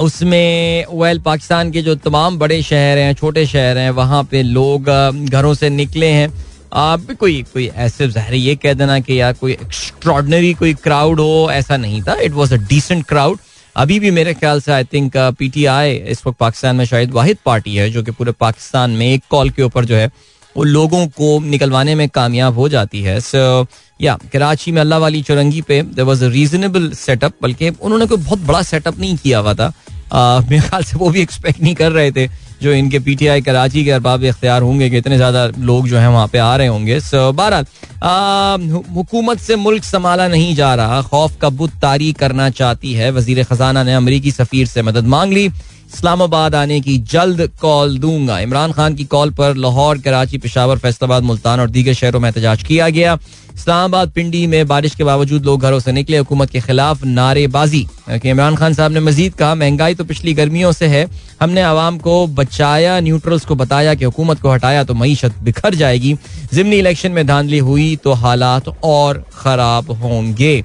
[0.00, 4.88] उसमें वेल पाकिस्तान के जो तमाम बड़े शहर हैं, छोटे शहर हैं, वहाँ पे लोग
[5.28, 6.32] घरों से निकले हैं।
[6.72, 11.48] आप कोई कोई ऐसे जहर ये कह देना कि यार कोई एक्स्ट्रॉडनरी कोई क्राउड हो,
[11.52, 13.38] ऐसा नहीं था। It was a decent crowd
[13.76, 17.74] अभी भी मेरे ख्याल से आई थिंक पीटीआई इस वक्त पाकिस्तान में शायद वाहिद पार्टी
[17.76, 20.10] है, जो कि पूरे पाकिस्तान में एक कॉल के ऊपर जो है
[20.56, 23.66] वो लोगों को निकलवाने में कामयाब हो जाती है। सो
[24.00, 28.18] या कराची में अल्लाह वाली चुरंगी पे there was a reasonable setup बल्कि उन्होंने कोई
[28.18, 29.72] बहुत बड़ा सेटअप नहीं किया हुआ था।
[30.14, 32.26] मेरे ख्याल से वो भी एक्सपेक्ट नहीं कर रहे थे,
[32.62, 35.98] जो इनके पी टी आई कराची के अरबाब इख्तियार होंगे कि इतने ज़्यादा लोग जो
[35.98, 41.00] है वहाँ पे आ रहे होंगे। सो बहरहाल हुकूमत से मुल्क संभाला नहीं जा रहा।
[41.02, 45.32] खौफ का बुत तारी करना चाहती है। वज़ीर खजाना ने अमरीकी सफीर से मदद मांग
[45.32, 45.48] ली।
[45.94, 51.22] इस्लामाबाद आने की जल्द कॉल दूँगा। इमरान खान की कॉल पर लाहौर, कराची, पिशावर, फैसलाबाद,
[51.22, 53.18] मुल्तान और दीगर शहरों में एहतजाज किया गया।
[53.54, 57.86] इस्लामाबाद पिंडी में बारिश के बावजूद लोग घरों से निकले। हुकूमत के खिलाफ नारेबाजी।
[58.24, 61.06] इमरान खान साहब ने मजीद कहा, महँगाई तो पिछली गर्मियों से है।
[61.42, 66.14] हमने आवाम को बचाया, न्यूट्रल्स को बताया कि हुकूमत को हटाया तो मीशत बिखर जाएगी।
[66.54, 70.64] जिमनी इलेक्शन में धांधली हुई तो हालात और खराब होंगे।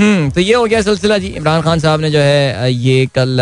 [0.00, 3.38] तो ये हो गया सिलसिला जी। इमरान खान साहब ने जो है ये कल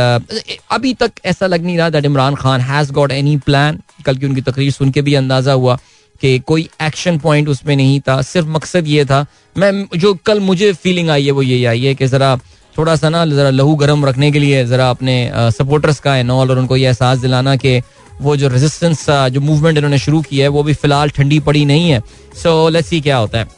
[0.70, 4.26] अभी तक ऐसा लग नहीं रहा that Imran Khan has got any plan कल की
[4.26, 5.78] उनकी तकरीर सुन के भी अंदाज़ा हुआ
[6.20, 9.24] कि कोई एक्शन पॉइंट उसमें नहीं था। सिर्फ़ मकसद ये था।
[9.56, 12.36] मैं, जो कल मुझे फीलिंग आई है, वो यही आई है कि ज़रा
[12.78, 16.58] थोड़ा सा ना, ज़रा लहू गर्म रखने के लिए ज़रा अपने सपोर्टर्स का एनऑल और
[16.58, 17.80] उनको ये एहसास दिलाना कि
[18.20, 21.90] वो जो रेजिस्टेंस जो मूवमेंट इन्होंने शुरू की है, वो भी फ़िलहाल ठंडी पड़ी नहीं
[21.90, 22.02] है।
[22.42, 23.57] सो लेट्स सी क्या होता है।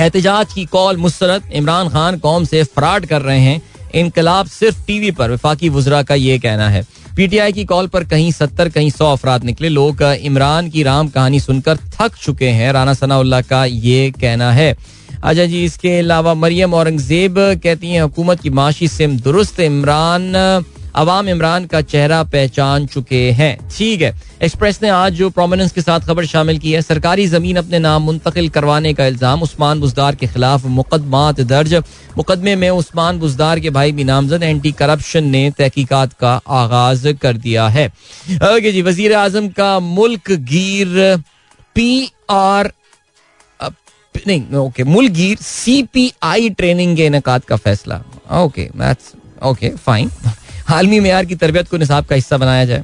[0.00, 3.62] एहतजाज की कॉल मुस्तरद। इमरान खान कौम से फ्रॉड कर रहे हैं।
[3.94, 6.84] इनकलाब सिर्फ़ टीवी पर। विफाकी वजरा का ये कहना है।
[7.16, 11.40] पीटीआई की कॉल पर कहीं सत्तर, कहीं सौ अफराद निकले। लोग इमरान की राम कहानी
[11.40, 14.76] सुनकर थक चुके हैं। राना सनाउल्ला का ये कहना है।
[15.24, 20.32] अच्छा जी, इसके अलावा मरियम औरंगज़ेब कहती हैं, हुकूमत की माशी सिम दुरुस्त। इमरान
[20.94, 25.80] अवाम इमरान का चेहरा पहचान चुके हैं। ठीक है। एक्सप्रेस ने आज जो प्रोमिनेंस के
[25.80, 30.14] साथ खबर शामिल की है, सरकारी ज़मीन अपने नाम मुंतकिल करवाने का इल्ज़ाम, उस्मान बुजदार
[30.14, 31.74] के खिलाफ मुकदमात दर्ज।
[32.16, 37.36] मुकदमे में उस्मान बुजदार के भाई भी नामजद एंटी करप्शन ने तहकीकात का आगाज़ कर
[37.38, 41.22] दिया है। ओके जी वज़ीर आज़म का मुल्क गिर
[41.76, 42.72] पी आर
[44.16, 48.00] नहीं, ओके, मुल्क गिर सी पी आई ट्रेनिंग के इनका का फैसला।
[48.34, 48.68] ओके
[49.42, 50.10] ओके फाइन
[50.70, 52.82] आलमी मैार की तरबियत को निसाब का हिस्सा बनाया जाए।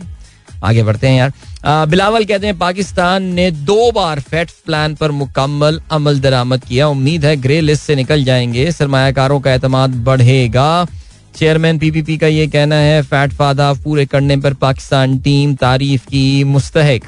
[0.64, 5.80] आगे बढ़ते हैं यार। बिलावल कहते हैं, पाकिस्तान ने दो बार फैट प्लान पर मुकम्मल
[5.90, 10.86] अमल दरामद किया। उम्मीद है ग्रे लिस्ट से निकल जाएँगे। सरमाकारों का एतमाद बढ़ेगा।
[11.36, 16.44] चेयरमैन पीपीपी का ये कहना है, फैट फादा पूरे करने पर पाकिस्तान टीम तारीफ़ की
[16.44, 17.00] Mushtaq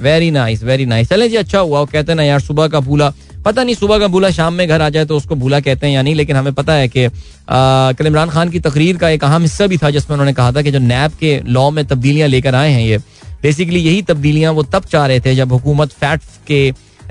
[0.00, 3.12] very nice very nice चले जी अच्छा हुआ। कहते ना यार, सुबह का भूला
[3.50, 5.94] पता नहीं सुबह का भूला शाम में घर आ जाए तो उसको भूला कहते हैं
[5.94, 7.08] या नहीं, लेकिन हमें पता है कि
[7.48, 10.62] कल इमरान खान की तकरीर का एक अहम हिस्सा भी था, जिसमें उन्होंने कहा था
[10.62, 12.98] कि जो नैब के लॉ में तब्दीलियाँ लेकर आए हैं ये
[13.42, 16.60] बेसिकली यही तब्दीलियाँ वो तब चाह रहे थे जब हुकूमत फैट के,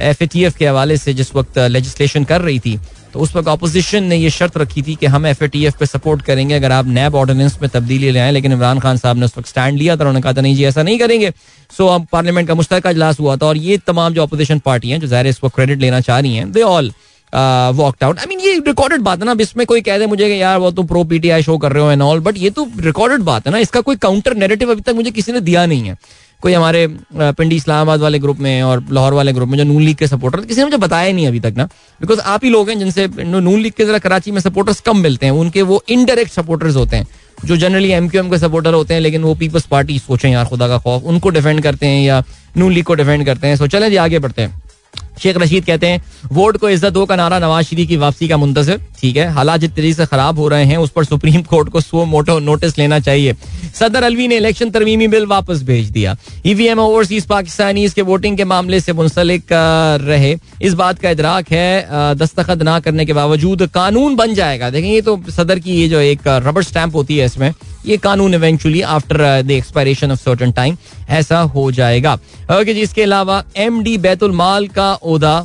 [0.01, 2.79] एफएटीएफ के हवाले से जिस वक्त लेजिस्लेशन कर रही थी।
[3.13, 6.55] तो उस वक्त अपोजिशन ने यह शर्त रखी थी कि हम एफएटीएफ पे सपोर्ट करेंगे।
[6.55, 9.47] अगर आप नैब ऑर्डिनेंस में तब्दीली ले आए, लेकिन इमरान खान साहब ने उस वक्त
[9.49, 11.31] स्टैंड लिया था, उन्होंने कहा था, नहीं जी, ऐसा नहीं करेंगे।
[11.71, 14.99] सो अब पार्लियामेंट का मुश्तर इजलास हुआ था और ये तमाम जो अपोजिशन पार्टी हैं,
[14.99, 16.91] जो ज़ाहिर इस वक्त क्रेडिट लेना चाह रही हैं they all
[17.33, 20.27] walked out I mean ये रिकॉर्डेड बात है ना, अब इसमें कोई कह दे मुझे
[20.27, 22.67] कि यार, वो तुम प्रो पीटीआई शो कर रहे हो एंड ऑल बट ये तो
[22.79, 25.89] रिकॉर्डेड बात है ना, इसका कोई काउंटर नेरेटिव अभी तक मुझे किसी ने दिया नहीं
[25.89, 25.97] है।
[26.41, 29.95] कोई हमारे पिंडी इस्लामाबाद वाले ग्रुप में और लाहौर वाले ग्रुप में जो नून लीग
[29.97, 31.65] के सपोर्टर किसी ने मुझे बताया नहीं अभी तक ना
[32.01, 35.25] बिकॉज़ आप ही लोग हैं जिनसे नून लीग के जरा कराची में सपोर्टर्स कम मिलते
[35.25, 37.07] हैं, उनके वो इनडायरेक्ट सपोर्टर्स होते हैं,
[37.45, 40.45] जो जनरली एम क्यू एम के सपोर्टर होते हैं, लेकिन वो पीपल्स पार्टी सोचें यार,
[40.45, 42.23] खुदा का खौफ, उनको डिफेंड करते हैं या
[42.57, 44.61] नून लीग को डिफेंड करते हैं सो चलें जी, आगे बढ़ते हैं।
[45.19, 48.37] शेख रशीद कहते हैं, वोट को इज़्ज़त दो का नारा नवाज़ शरीफ की वापसी का
[48.37, 51.69] मुंतजर। ठीक है, हालात जिस तरीके से खराब हो रहे हैं, उस पर सुप्रीम कोर्ट
[51.69, 53.33] को सो मोटो नोटिस लेना चाहिए।
[53.79, 58.43] सदर अलवी ने इलेक्शन तरमीमी बिल वापस भेज दिया। ईवीएम ओवरसीज पाकिस्तानी के वोटिंग के
[58.45, 59.53] मामले से मुंसलिक
[60.01, 64.89] रहे। इस बात का इदराक है दस्तखत ना करने के बावजूद कानून बन जाएगा। देखें,
[64.89, 67.51] ये तो सदर की ये जो एक रबर स्टैंप होती है इसमें।
[67.85, 70.77] ये कानून eventually after the expiration of certain time
[71.09, 75.39] ऐसा हो जाएगा। ओके okay, जी इसके अलावा एम डी बैतुल माल का ओदा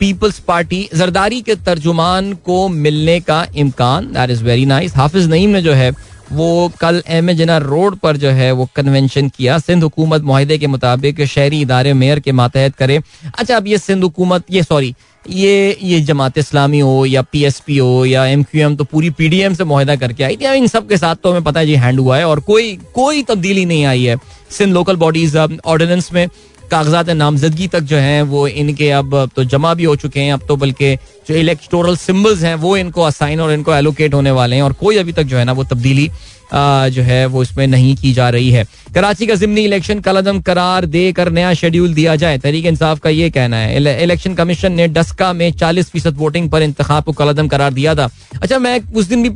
[0.00, 5.50] पीपल्स पार्टी जरदारी के तर्जुमान को मिलने का इम्कान that is very nice Hafiz Naeem
[5.50, 5.90] ने जो है
[6.32, 10.58] वो कल एम ए जना रोड पर जो है वो कन्वेंशन किया। सिंध हुकूमत माहे
[10.58, 14.94] के मुताबिक शहरी इदारे मेयर के मातहत करे। अच्छा अब ये सिंध हुकूमत ये सॉरी
[15.24, 18.84] ये ये जमात इस्लामी हो या पी एस पी हो या एम क्यू एम तो
[18.84, 21.42] पूरी पी डी एम से माहिदा करके आई थी। इन सब के साथ तो हमें
[21.44, 24.16] पता है जी हैंड हुआ है और कोई कोई तब्दीली नहीं आई है।
[24.50, 26.26] सिंध लोकल बॉडीज ऑर्डिनेंस में
[26.70, 30.40] कागजात नामजदगी तक जो हैं, वो इनके अब तो जमा भी हो चुके हैं। अब
[30.48, 30.94] तो बल्कि
[31.28, 34.96] जो इलेक्टोरल सिम्बल्स हैं, वो इनको असाइन और इनको एलोकेट होने वाले हैं और कोई
[34.96, 36.10] अभी तक जो है ना वो तब्दीली
[36.52, 40.86] जो है, वो इसमें नहीं की जा रही है। कराची का जिमनी इलेक्शन कलदम करार
[40.86, 45.32] देकर नया शेड्यूल दिया जाए। तरीके इंसाफ का ये कहना है इलेक्शन कमीशन ने डस्का
[45.32, 49.22] में चालीस फ़ीसद वोटिंग पर इंतखाब को कलदम करार दिया था। अच्छा मैं उस दिन
[49.22, 49.30] भी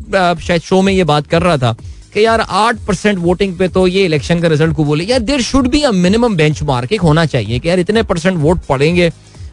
[0.46, 1.76] शायद शो में ये बात कर रहा था
[2.14, 5.40] कि यार आठ परसेंट वोटिंग पे तो ये इलेक्शन का रिज़ल्ट को बोले, यार there
[5.42, 9.10] should be a minimum benchmark एक होना चाहिए कि यार इतने परसेंट वोट पड़ेंगे।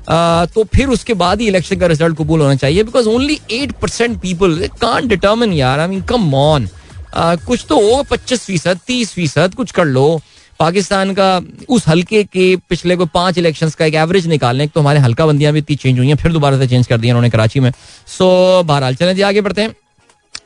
[0.08, 4.19] तो फिर उसके बाद ही इलेक्शन का रिज़ल्ट कबूल होना चाहिए because only eight percent
[4.21, 6.67] people can determine यार। आई मीन कम ऑन
[7.15, 10.21] कुछ तो हो, पच्चीस फ़ीसद, तीस फ़ीसद, कुछ कर लो।
[10.60, 15.00] पाकिस्तान का उस हल्के के पिछले कोई पाँच इलेक्शन का एक एवरेज निकालने तो हमारे
[15.00, 17.60] हल्का बंदियाँ भी इतनी चेंज हुई हैं, फिर दोबारा से चेंज कर दिया उन्होंने कराची
[17.60, 17.71] में।
[18.08, 19.76] सो बहरहाल, चलें जी, आगे बढ़ते हैं।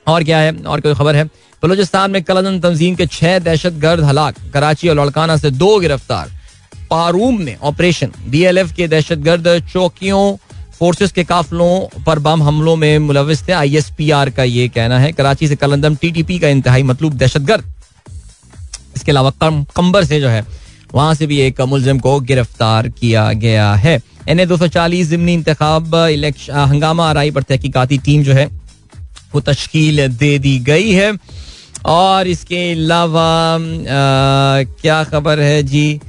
[0.08, 0.56] और क्या है?
[0.58, 1.23] और कोई खबर है?
[1.63, 6.32] बलोचिस्तान में कलदन तंजीम के छह दहशत गर्द हलाक, कराची और लड़काना से दो गिरफ़्तार।
[6.89, 10.36] पारूम में ऑपरेशन बीएलएफ के दहशत गर्द चौकियों
[10.80, 15.48] फोर्सेस के काफलों पर बम हमलों में मुलविस थे। आईएसपीआर का ये कहना है, कराची
[15.48, 17.74] से कलंदम टीटीपी का इंतहाई मतलब दहशतगर्द।
[18.96, 20.46] इसके अलावा कंबर से जो है,
[20.94, 25.10] वहाँ से भी एक मुलजिम को गिरफ़्तार किया गया है। एन ए दो सौ चालीस
[25.10, 28.46] जिमनी इंतखाब हंगामा आरई पर तहकीकती टीम जो है,
[29.34, 31.12] वो तश्कील दे दी गई है।
[31.88, 33.58] और इसके अलावा
[34.82, 36.00] क्या खबर है जी?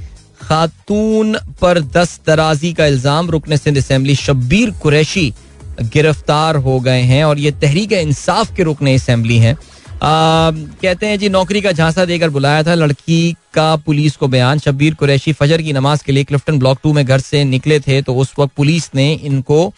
[0.47, 5.31] खातून पर दस दराजी का इल्ज़ाम रुकने सिंध असम्बली शब्बीर कुरैशी
[5.83, 9.57] गिरफ़्तार हो गए हैं और ये तहरीक इंसाफ के रुकने असम्बली हैं।
[10.01, 14.93] कहते हैं जी, नौकरी का झांसा देकर बुलाया था, लड़की का पुलिस को बयान, शब्बीर
[14.95, 18.15] कुरैशी फजर की नमाज़ के लिए क्लिफ्टन ब्लॉक टू में घर से निकले थे तो
[18.15, 19.73] उस वक्त पुलिस ने इनको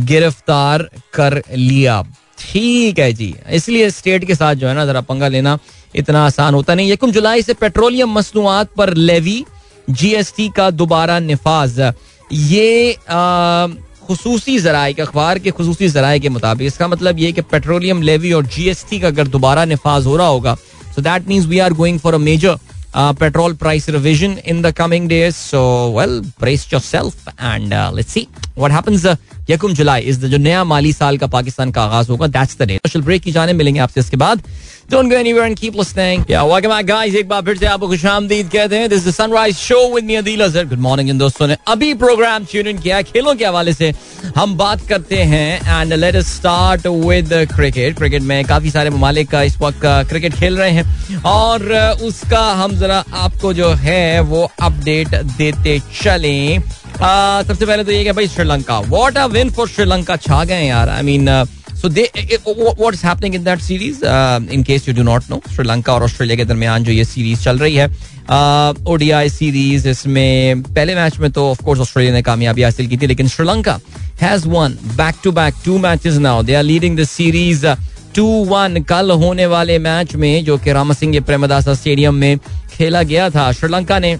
[0.00, 2.02] गिरफ़्तार कर लिया।
[2.40, 5.58] ठीक है जी, इसलिए स्टेट के साथ जो है ना, जरा पंगा लेना
[5.96, 9.44] इतना आसान होता नहीं यकम जुलाई से पेट्रोलियम मसनूआत पर लेवी
[9.90, 11.80] जीएसटी का दोबारा नफाज।
[12.30, 12.96] ये
[14.08, 18.46] खसूसी जराए अखबार के खसूसी जराए के मुताबिक, इसका मतलब ये कि पेट्रोलियम लेवी और
[18.46, 20.54] जीएसटी का अगर दोबारा निफाज हो रहा होगा
[20.94, 22.56] so that means we are going for a major
[22.96, 25.62] petrol price revision in the coming days so
[25.98, 28.26] well brace yourself and let's see
[28.58, 29.06] what happens
[29.50, 32.78] यकुम जुलाई इस जो नया माली साल का पाकिस्तान का आगाज़ होगा दैट्स द डे
[32.98, 34.42] ब्रेक की जाने मिलेंगे आपसे इसके बाद
[34.86, 36.24] Don't go anywhere and keep listening.
[36.28, 37.14] Yeah, welcome back guys.
[37.16, 38.88] एक बार फिर से आपको खुशामदीद कहते हैं.
[38.88, 40.64] This is the Sunrise Show with me Adil Azhar.
[40.64, 43.92] Good इन दोस्तों ने अभी प्रोग्राम ट्यून इन किया खेलों के हवाले से
[44.36, 49.34] हम बात करते हैं and let us start with cricket cricket में काफ़ी सारे ममालिक
[49.34, 49.80] इस वक्त
[50.10, 51.72] क्रिकेट खेल रहे हैं और
[52.04, 56.60] उसका हम जरा आपको जो है वो अपडेट देते चलें
[56.96, 61.02] सबसे पहले तो ये भाई Sri Lanka what a win for Sri Lanka छा गए यार। I
[61.02, 61.28] mean
[61.80, 62.10] so they
[62.46, 64.04] what is happening in that series
[64.54, 67.58] in case you do not know Sri Lanka और ऑस्ट्रेलिया के दरमियान जो ये सीरीज़ चल
[67.58, 67.86] रही है
[68.24, 72.96] ओडीआई uh, सीरीज़ इसमें पहले मैच में तो ऑफ़ कोर्स ऑस्ट्रेलिया ने कामयाबी हासिल की
[72.96, 73.78] थी लेकिन Sri Lanka
[74.20, 77.66] has won back to back two matches now they are leading the series
[78.14, 82.38] two one कल होने वाले मैच में जो कि रामा सिंह प्रेमदासा स्टेडियम में
[82.72, 84.16] खेला गया था श्रीलंका ने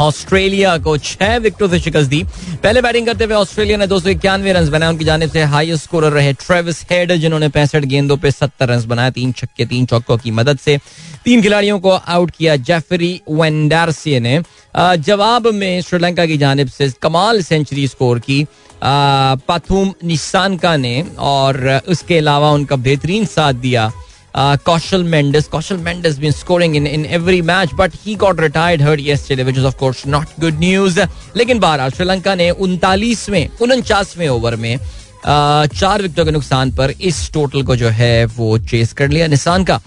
[0.00, 2.22] ऑस्ट्रेलिया को छह विकेटों से शिकस्त दी।
[2.62, 5.84] पहले बैटिंग करते हुए ऑस्ट्रेलिया ने दो सौ इक्यानवे रन बनाए, उनकी जानब से हाईएस्ट
[5.84, 10.18] स्कोरर रहे ट्रेविस हेड जिन्होंने पैंसठ गेंदों पे सत्तर रन बनाए, तीन छक्के, तीन चौकों
[10.18, 10.78] की मदद से।
[11.24, 14.42] तीन खिलाड़ियों को आउट किया जेफरी वेंडारसिए ने।
[14.76, 18.46] जवाब में श्रीलंका की जानब से कमाल सेंचुरी स्कोर की
[18.84, 23.90] पाथुम निशानका ने, और उसके अलावा उनका बेहतरीन साथ दिया
[24.35, 25.47] uh, Kaushal Mendes.
[25.47, 29.57] Kaushal Mendes been scoring in in every match, but he got retired hurt yesterday, which
[29.57, 30.99] is of course not good news.
[31.35, 34.79] लेकिन बहरहाल श्रीलंका ने उनतालीसवें उनचासवें ओवर में
[35.24, 39.26] चार विकेटों के नुकसान पर इस टोटल को जो है वो चेस कर लिया।
[39.64, 39.80] Nissanka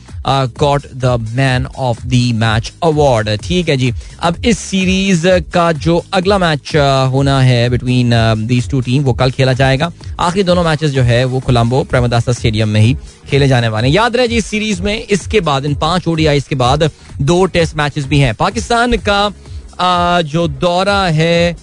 [0.60, 6.04] got the man of the match award ठीक है जी। अब इस सीरीज़ का जो
[6.14, 6.76] अगला मैच
[7.12, 8.12] होना है बिटवीन
[8.48, 12.32] दीज टू टीम वो कल खेला जाएगा। आखिरी दोनों मैचेस जो है वो कोलंबो प्रेमदासा
[12.32, 12.96] स्टेडियम में ही
[13.30, 16.56] खेले जाने वाले याद रहे जी इस सीरीज़ में, इसके बाद, इन पाँच ओडीआई के
[16.56, 16.90] बाद
[17.22, 21.56] दो टेस्ट मैचेस भी हैं। पाकिस्तान का जो दौरा है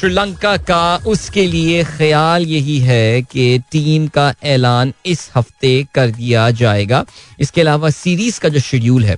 [0.00, 6.48] श्रीलंका का उसके लिए ख्याल यही है कि टीम का ऐलान इस हफ़्ते कर दिया
[6.52, 7.04] जाएगा।
[7.40, 9.16] इसके अलावा सीरीज़ का जो शेड्यूल है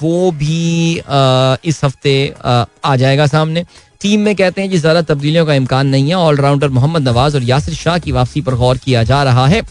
[0.00, 0.92] वो भी
[1.68, 3.64] इस हफ़्ते आ, आ जाएगा सामने।
[4.00, 7.42] टीम में कहते हैं कि ज़्यादा तब्दीलियों का इम्कान नहीं है। ऑलराउंडर मोहम्मद नवाज़ और
[7.42, 9.62] यासिर शाह की वापसी पर गौर किया जा रहा है।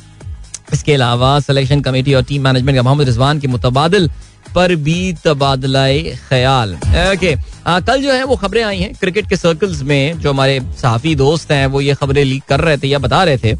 [0.73, 4.09] इसके अलावा सिलेक्शन कमेटी और टीम मैनेजमेंट का मोहम्मद रिजवान के मुतबादल
[4.55, 5.85] पर भी तबादला
[6.29, 7.35] ख्याल। ओके
[7.67, 11.51] कल जो है वो खबरें आई हैं, क्रिकेट के सर्कल्स में जो हमारे सहाफ़ी दोस्त
[11.51, 13.53] हैं, वो ये खबरें लीक कर रहे थे या बता रहे थे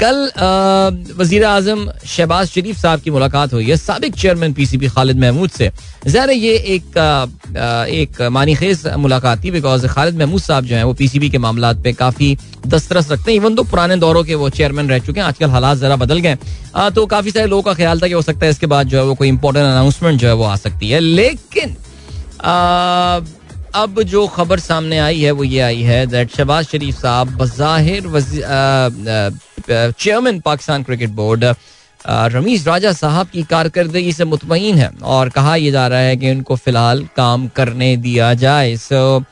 [0.00, 0.16] कल
[1.16, 5.18] वज़ीर आज़म शहबाज शरीफ साहब की मुलाकात हुई है सबक chairman P C PCB Khalid
[5.20, 5.70] Mahmood से।
[6.06, 7.26] ज़ाहिर ये एक आ,
[7.86, 11.30] एक मानी खेज मुलाकात थी बिकॉज़ खालिद महमूद साहब जो है वो पी सी पीसीबी
[11.30, 14.98] के मामला पे काफ़ी दस्तरस रखते हैं। इवन तो पुराने दौरों के वो चेयरमैन रह
[15.00, 16.36] चुके हैं आजकल हालात ज़रा बदल गए
[16.94, 19.04] तो काफ़ी सारे लोगों का ख्याल था कि हो सकता है इसके बाद जो है
[19.04, 21.76] वो कोई इंपॉर्टेंट अनाउंसमेंट जो है वो आ सकती है। लेकिन
[23.74, 28.02] अब जो खबर सामने आई है, वो ये आई है दैट शहबाज शरीफ साहब बज़ाहिर
[29.68, 31.44] chairman Pakistan cricket board
[32.34, 36.30] Ramiz Raja साहब की कारकर्दगी से मुतमिन है और कहा यह जा रहा है कि
[36.30, 39.24] उनको फ़िलहाल काम करने दिया जाए। So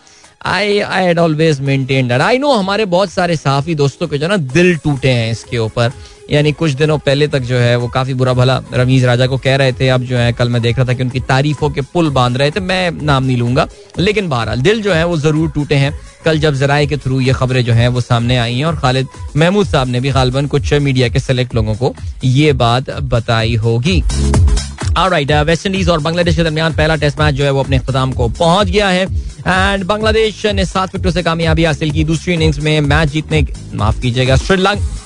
[0.45, 4.37] I I had always maintain I know हमारे बहुत सारे सहाफ़ी दोस्तों के जो ना
[4.37, 5.93] दिल टूटे हैं इसके ऊपर।
[6.31, 9.57] यानी कुछ दिनों पहले तक जो है वो काफ़ी बुरा भला रमीज राजा को कह
[9.57, 12.11] रहे थे। अब जो है कल मैं देख रहा था कि उनकी तारीफों के पुल
[12.11, 13.67] बाँध रहे थे। मैं नाम नहीं लूँगा,
[13.99, 15.93] लेकिन बहरहाल दिल जो है वो ज़रूर टूटे हैं।
[16.25, 19.07] कल जब जराए के थ्रू ये खबरें जो हैं वो सामने आई हैं और खालिद
[19.37, 24.03] महमूद साहब ने भी गालबन कुछ मीडिया के सेलेक्ट लोगों को ये बात बताई होगी।
[24.99, 28.13] राइट वेस्ट इंडीज और बांग्लादेश के दरमियान पहला टेस्ट मैच जो है वो अपने अख्ताम
[28.13, 32.59] को पहुँच गया है। एंड बांग्लादेश ने सात विकेटों से कामयाबी हासिल की। दूसरी इनिंग्स
[32.59, 35.02] में मैच जीतने, माफ़ कीजिएगा श्रीलंका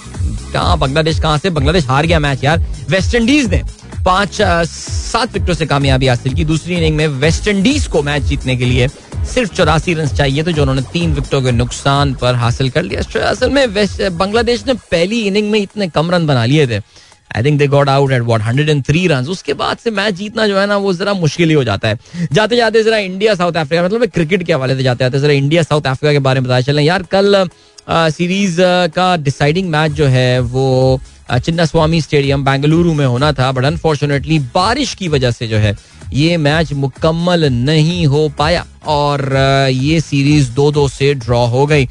[0.52, 0.76] कहा?
[0.76, 1.50] बांग्लादेश कहाँ से?
[1.50, 3.62] बांग्लादेश हार गया मैच यार। वेस्ट इंडीज ने
[4.04, 8.56] पाँच सात विकेटों से कामयाबी हासिल की। दूसरी इनिंग में वेस्ट इंडीज को मैच जीतने
[8.56, 8.88] के लिए
[9.26, 13.00] सिर्फ़ चौरासी रन चाहिए थे जो उन्होंने तीन विकेटों के नुकसान पर हासिल कर लिया।
[13.22, 13.74] असल में
[14.18, 16.80] बांग्लादेश ने पहली इनिंग में इतने कम रन बना लिए थे।
[17.36, 20.14] I think they got out at what hundred and three run उसके बाद से मैच
[20.14, 21.98] जीतना जो है ना, वो जरा मुश्किल ही हो जाता है।
[22.32, 25.62] जाते जाते जरा इंडिया साउथ अफ्रीका मतलब क्रिकेट के हवाले से जाते जाते जरा इंडिया
[25.62, 27.48] साउथ अफ्रीका के बारे में बताया। चलें यार, कल
[27.88, 28.56] सीरीज़
[28.94, 34.38] का डिसाइडिंग मैच जो है वो चिन्ना स्वामी स्टेडियम बेंगलुरु में होना था बट अनफॉर्चुनेटली
[34.54, 35.76] बारिश की वजह से जो है
[36.12, 39.20] ये मैच मुकम्मल नहीं हो पाया और
[39.70, 41.88] ये सीरीज़ दो दो से ड्रॉ हो गई।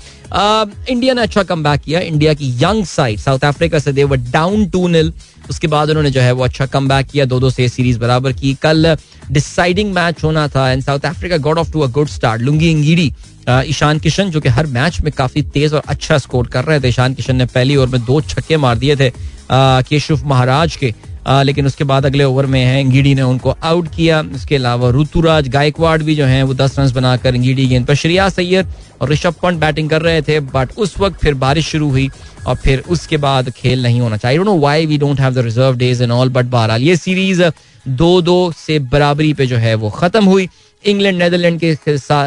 [0.90, 4.88] इंडिया ने अच्छा कम किया। इंडिया की यंग साइड साउथ अफ्रीका से देवर डाउन टू
[4.88, 5.12] निल
[5.50, 8.54] उसके बाद उन्होंने जो है वो अच्छा कम किया दो दो से सीरीज़ बराबर की।
[8.62, 8.96] कल
[9.32, 13.14] डिसाइडिंग मैच होना था and South Africa got off to a good start Lungi Ngidi
[13.50, 16.88] Ishan Kishan, जो कि हर मैच में काफ़ी तेज और अच्छा स्कोर कर रहे थे।
[16.90, 19.12] ईशान किशन ने पहली ओवर में दो छक्के मार दिए थे
[19.52, 20.94] केशव महाराज के।
[21.28, 25.48] लेकिन उसके बाद अगले ओवर में है इंगीडी ने उनको आउट किया। इसके अलावा ऋतुराज
[25.50, 29.36] गायकवाड़ भी जो है, वो दस रन बनाकर इंगीडी गेंद पर श्रेया सैयद और ऋषभ
[29.44, 32.10] पंत बैटिंग कर रहे थे बट उस वक्त फिर बारिश शुरू हुई
[32.48, 35.78] और फिर उसके बाद खेल नहीं होना चाहिए। No why we don't have the reserve
[35.78, 37.44] days and all but बहरहाल ये सीरीज़
[37.88, 40.48] दो दो से बराबरी पे जो है, वो खत्म हुई।
[40.84, 41.76] इंग्लैंड, नेदरलैंड के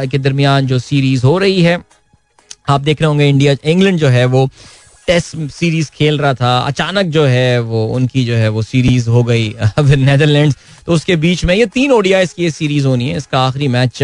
[0.09, 1.79] के दरमियान जो सीरीज़ हो रही है,
[2.69, 4.49] आप देख रहे होंगे, इंडिया, इंग्लैंड जो है, वो
[5.09, 9.23] टेस्ट सीरीज़ खेल रहा था। अचानक जो है वो, उनकी जो है वो सीरीज़ हो
[9.25, 9.49] गई
[9.81, 10.55] नेदरलैंड
[10.87, 14.03] तो उसके बीच में ये तीन ओडिया की ये सीरीज़ होनी है। इसका आखिरी मैच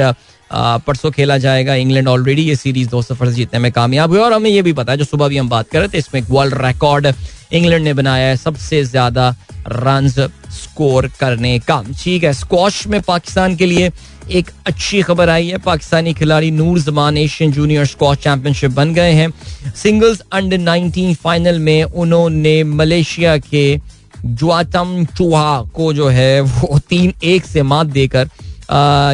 [0.51, 4.51] परसों खेला जाएगा। इंग्लैंड ऑलरेडी ये सीरीज़ दो सफ़र जीतने में कामयाब हुआ और हमें
[4.51, 7.13] ये भी पता है, जो सुबह भी हम बात कर रहे थे, इसमें वर्ल्ड रिकॉर्ड
[7.53, 9.35] इंग्लैंड ने बनाया है सबसे ज़्यादा
[9.69, 13.91] रन स्कोर करने का। ठीक है स्क्वाश में पाकिस्तान के लिए
[14.31, 19.13] एक अच्छी खबर आई है, पाकिस्तानी खिलाड़ी Noor Zaman Asian junior squash championship बन गए
[19.13, 19.33] हैं।
[19.77, 23.81] सिंगल्स अंडर 19 फाइनल में उन्होंने मलेशिया के
[24.25, 28.29] जुआतम चूहा को जो है, वो तीन एक से मात देकर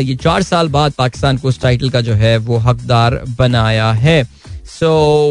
[0.00, 4.22] ये चार साल बाद पाकिस्तान को उस टाइटल का जो है, वो हकदार बनाया है।
[4.70, 4.90] So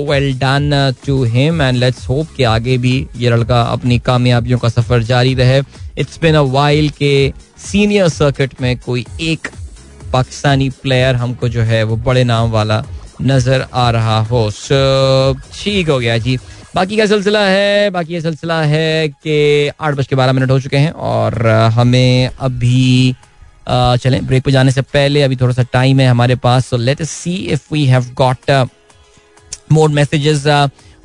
[0.10, 4.70] well done to him and let's hope कि आगे भी ये लड़का अपनी कामयाबियों का
[4.70, 5.60] सफ़र जारी रहे।
[5.98, 9.48] इट्स बिन अ वाइल के सीनियर सर्किट में कोई एक
[10.12, 12.84] पाकिस्तानी प्लेयर हमको जो है वो बड़े नाम वाला
[13.22, 16.38] नज़र आ रहा हो। सो ठीक हो गया जी।
[16.76, 20.60] बाकी का सिलसिला है, बाकी ये सिलसिला है कि आठ बज के बारह मिनट हो
[20.60, 23.16] चुके हैं और हमें अभी
[23.70, 27.02] चलें। ब्रेक पे जाने से पहले अभी थोड़ा सा टाइम है हमारे पास। So let
[27.04, 28.52] see if we have got
[29.72, 30.46] more messages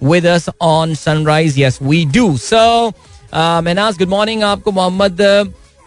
[0.02, 2.88] with us on Sunrise yes we do so
[3.62, 5.20] Menaz good morning आपको, मोहम्मद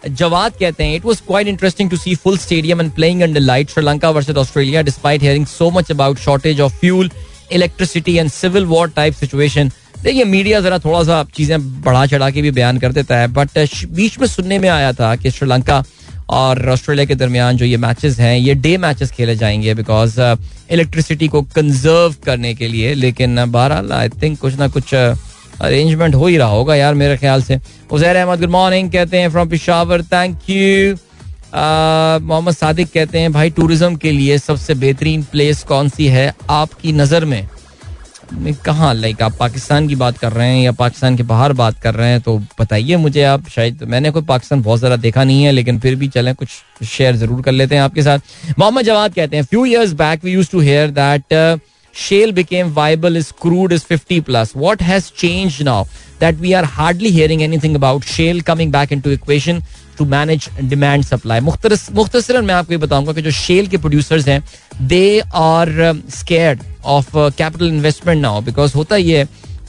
[0.08, 3.70] जवाद कहते हैं it was quite interesting to see full stadium and playing under light
[3.70, 7.10] Sri Lanka versus Australia despite hearing so much about shortage of fuel
[7.52, 9.70] electricity and civil war type situation
[10.02, 13.58] देखिए media जरा थोड़ा सा चीज़ें बढ़ा चढ़ा के भी बयान कर देता है बट
[13.94, 15.82] बीच में सुनने में आया था कि श्रीलंका
[16.30, 20.20] और ऑस्ट्रेलिया के दरमियान जो ये मैचेस हैं, ये डे मैचेस खेले जाएँगे बिकॉज़
[20.70, 22.94] इलेक्ट्रिसिटी को कंजर्व करने के लिए.
[22.94, 24.94] लेकिन बहरहाल आई थिंक कुछ ना कुछ
[25.60, 29.30] अरेंजमेंट हो ही रहा होगा यार मेरे ख्याल से। उजैर अहमद गुड मॉर्निंग कहते हैं
[29.30, 30.96] from Peshawar thank you
[31.50, 36.92] Mohammad Sadiq कहते हैं, भाई टूरिज़्म के लिए सबसे बेहतरीन प्लेस कौन सी है आपकी
[36.94, 37.48] नज़र में?
[38.64, 41.94] कहाँ लाइक आप पाकिस्तान की बात कर रहे हैं या पाकिस्तान के बाहर बात कर
[41.94, 45.52] रहे हैं तो बताइए मुझे आप, शायद मैंने कोई पाकिस्तान बहुत ज़्यादा देखा नहीं है,
[45.52, 49.36] लेकिन फिर भी चलें, कुछ शेयर ज़रूर कर लेते हैं आपके साथ। मोहम्मद जवाद कहते
[49.36, 51.60] हैं few years back we use to hear that
[52.00, 54.54] shale became viable is crude is 50 plus.
[54.56, 55.80] What has changed now?
[56.20, 59.62] That we are hardly hearing anything about shale coming back into equation
[59.98, 64.42] to manage demand supply मुख्तसरन मैं आपको ये बताऊँगा कि जो shell के producers हैं
[64.88, 65.70] they are
[66.18, 66.62] scared
[66.96, 69.24] of capital investment now because होता ये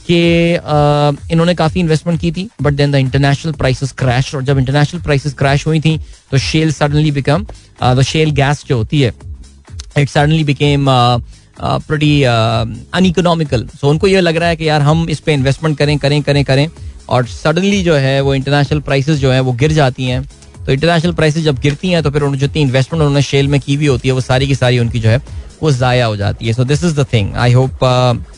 [0.06, 0.20] कि
[0.58, 5.00] uh, इन्होंने काफ़ी इन्वेस्टमेंट की थी but then the international prices crash और जब इंटरनेशनल
[5.02, 5.98] प्राइसेस क्रैश हुई थी
[6.30, 7.46] तो shale suddenly become
[7.82, 9.12] the shale gas जो होती है
[9.98, 10.88] it suddenly became
[11.60, 15.98] pretty uneconomical so उनको ये लग रहा है कि यार हम इस पर इन्वेस्टमेंट करें
[15.98, 16.68] करें करें करें,
[17.08, 20.22] और सडनली जो है वो इंटरनेशनल प्राइसेस जो है वो गिर जाती हैं।
[20.56, 23.74] तो इंटरनेशनल प्राइसेस जब गिरती हैं तो फिर उन्होंने जितनी इन्वेस्टमेंट उन्होंने शेल में की
[23.74, 25.20] हुई होती है, वो सारी की सारी उनकी जो है
[25.62, 27.84] वो ज़ाया हो जाती है। So this is the thing I hope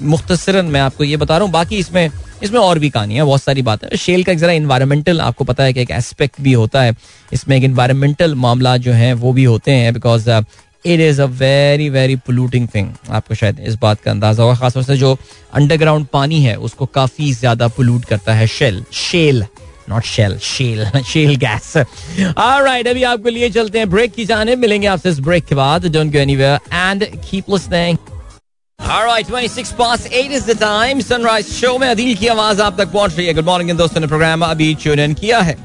[0.05, 2.09] मुख्तसरन मैं आपको ये बता रहा हूँ। बाकी इसमें
[2.43, 5.65] इसमें और भी कहानी है, बहुत सारी बातें शेल का एक जरा इन्वायरमेंटल आपको पता
[5.65, 6.95] है कि एक एस्पेक्ट भी होता है।
[7.33, 10.31] इसमें एक इन्वायरमेंटल मामला जो है वो भी होते हैं because
[10.87, 14.83] it is a very very polluting thing आपको शायद इस बात का अंदाज़ा होगा खासतौर
[14.83, 15.17] से जो
[15.55, 19.45] अंडरग्राउंड पानी है उसको काफ़ी ज़्यादा पोलूट करता है shale shale
[19.89, 24.87] not shale shale shale gas alright अभी आपको लिए चलते हैं ब्रेक की जाने मिलेंगे
[24.87, 27.99] आपसे इस ब्रेक के बाद don't go anywhere and keep listening
[28.81, 31.01] Alright, 26 past 8 is the time.
[31.01, 34.07] Sunrise show में अदील की आवाज़ आप तक पहुँच रही है। गुड मॉर्निंग दोस्तों ने
[34.07, 35.57] प्रोग्राम अभी ट्यून इन किया है।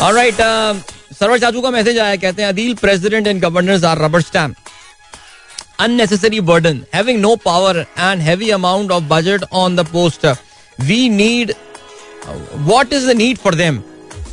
[0.00, 4.20] Alright, uh, सरवर चाचू का मैसेज आया कहते हैं Adeel president and governors are rubber
[4.22, 4.56] stamp
[5.80, 10.26] unnecessary burden, having no power and heavy amount of budget on the post.
[10.78, 11.52] We need,
[12.64, 13.78] what is the need for them?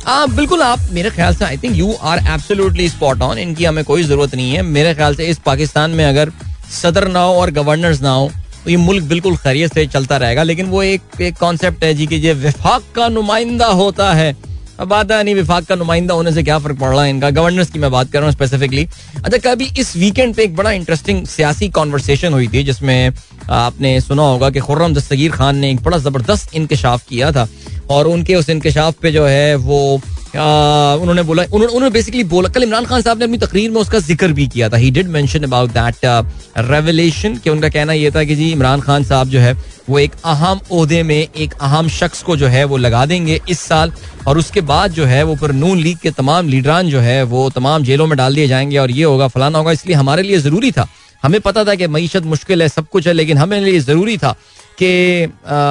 [0.04, 3.84] हाँ बिल्कुल आप मेरे ख्याल से I think you are absolutely spot on इनकी हमें
[3.84, 6.32] कोई ज़रूरत नहीं है मेरे ख्याल से इस पाकिस्तान में अगर
[6.72, 8.30] सदर ना हो और गवर्नर्स ना हो
[8.64, 12.06] तो ये मुल्क बिल्कुल खैरियत से चलता रहेगा लेकिन वो एक एक कॉन्सेप्ट है जी
[12.06, 14.34] कि ये विफाक का नुमाइंदा होता है
[14.80, 17.30] अब बात है विफाक का नुमाइंदा होने से क्या फ़र्क पड़ रहा है इनका?
[17.30, 18.86] गवर्नर्स की मैं बात कर रहा हूँ स्पेसिफिकली
[19.24, 23.12] अच्छा कभी इस वीकेंड पे एक बड़ा इंटरेस्टिंग सियासी कॉन्वर्सेशन हुई थी, जिसमें
[23.50, 27.48] आपने सुना होगा कि खुर्रम दस्तगीर खान ने एक बड़ा ज़बरदस्त इंकशाफ किया था।
[27.90, 30.00] और उनके उस इंकशाफ पे जो है वो
[30.38, 33.98] उन्होंने बोला, उन्होंने उन्होंने बेसिकली बोला, कल इमरान खान साहब ने अपनी तकरीर में उसका
[33.98, 36.26] ज़िक्र भी किया था। He did mention about that
[36.58, 39.56] revelation कि उनका कहना यह था कि जी, इमरान खान साहब जो है,
[39.90, 43.60] वो एक अहम अहदे में, एक अहम शख्स को जो है, वो लगा देंगे इस
[43.60, 43.92] साल।
[44.26, 47.50] और उसके बाद जो है, वो फिर नून लीग के तमाम लीडरान जो है, वो
[47.50, 50.72] तमाम जेलों में डाल दिए जाएँगे। और ये होगा, फलाना होगा, इसलिए हमारे लिए ज़रूरी
[50.72, 50.88] था।
[51.28, 54.32] हमें पता था कि मीशत मुश्किल है, सब कुछ है, लेकिन हमें लिए ज़रूरी था
[54.78, 54.88] कि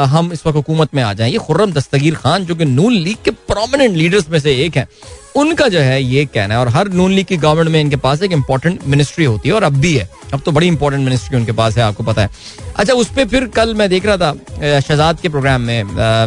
[0.10, 3.18] हम इस वक्त हुकूमत में आ जाएँ। ये खुर्रम दस्तगीर खान, जो कि नून लीग
[3.26, 4.88] के प्रोमिनेंट लीडर्स में से एक हैं,
[5.36, 8.22] उनका जो है ये कहना है, और हर नून लीग की गवर्नमेंट में इनके पास
[8.24, 11.52] एक इंपॉर्टेंट मिनिस्ट्री होती है, और अब भी है। अब तो बड़ी इंपॉर्टेंट मिनिस्ट्री उनके
[11.52, 12.30] पास है, आपको पता है।
[12.76, 15.84] अच्छा उस पर फिर कल मैं देख रहा था शहजाद के प्रोग्राम में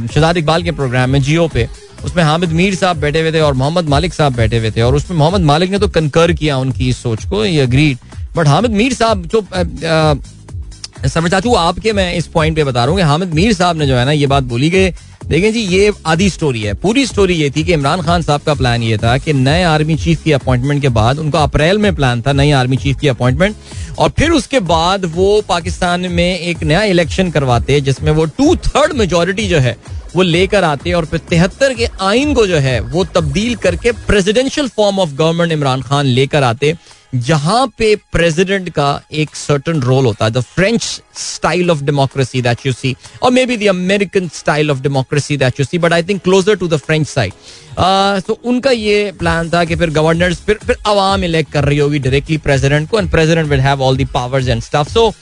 [0.06, 1.68] शहजाद इकबाल के प्रोग्राम में, जियो पे,
[2.04, 4.94] उसमें हामिद मीर साहब बैठे हुए थे और मोहम्मद मालिक साहब बैठे हुए थे, और
[4.94, 7.98] उसमें मोहम्मद मालिक ने तो कंकर किया उनकी इस सोच को, ये अग्रीड
[8.36, 9.46] बट हामिद मीर साहब जो
[11.08, 13.86] समझ चाचू आपके मैं इस पॉइंट पे बता रहा हूँ कि हामिद मीर साहब ने
[13.86, 14.90] जो है ना ये बात बोली कि
[15.26, 18.54] देखें जी, ये आधी स्टोरी है। पूरी स्टोरी ये थी कि इमरान खान साहब का
[18.54, 22.22] प्लान ये था कि नए आर्मी चीफ की अपॉइंटमेंट के बाद उनका अप्रैल में प्लान
[22.22, 23.56] था नई आर्मी चीफ की अपॉइंटमेंट
[23.98, 28.92] और फिर उसके बाद वो पाकिस्तान में एक नया इलेक्शन करवाते जिसमें वो टू थर्ड
[28.92, 29.76] मेजोरिटी जो है,
[30.16, 34.68] वो लेकर आते और फिर तिहत्तर के आइन को जो है, वो तब्दील करके presidential
[34.68, 36.74] form of government Imran Khan लेकर आते
[37.14, 40.82] जहाँ पे प्रेसिडेंट का एक सर्टन रोल होता है the French
[41.16, 45.66] style of democracy that you see और maybe the American style of democracy that you
[45.66, 47.32] see but I think closer to the French side
[48.26, 51.98] तो उनका ये प्लान था कि फिर गवर्नर्स फिर फिर आवाम इलेक्ट कर रही होगी
[51.98, 55.12] डायरेक्टली प्रेसिडेंट को and president will have all the powers and stuff so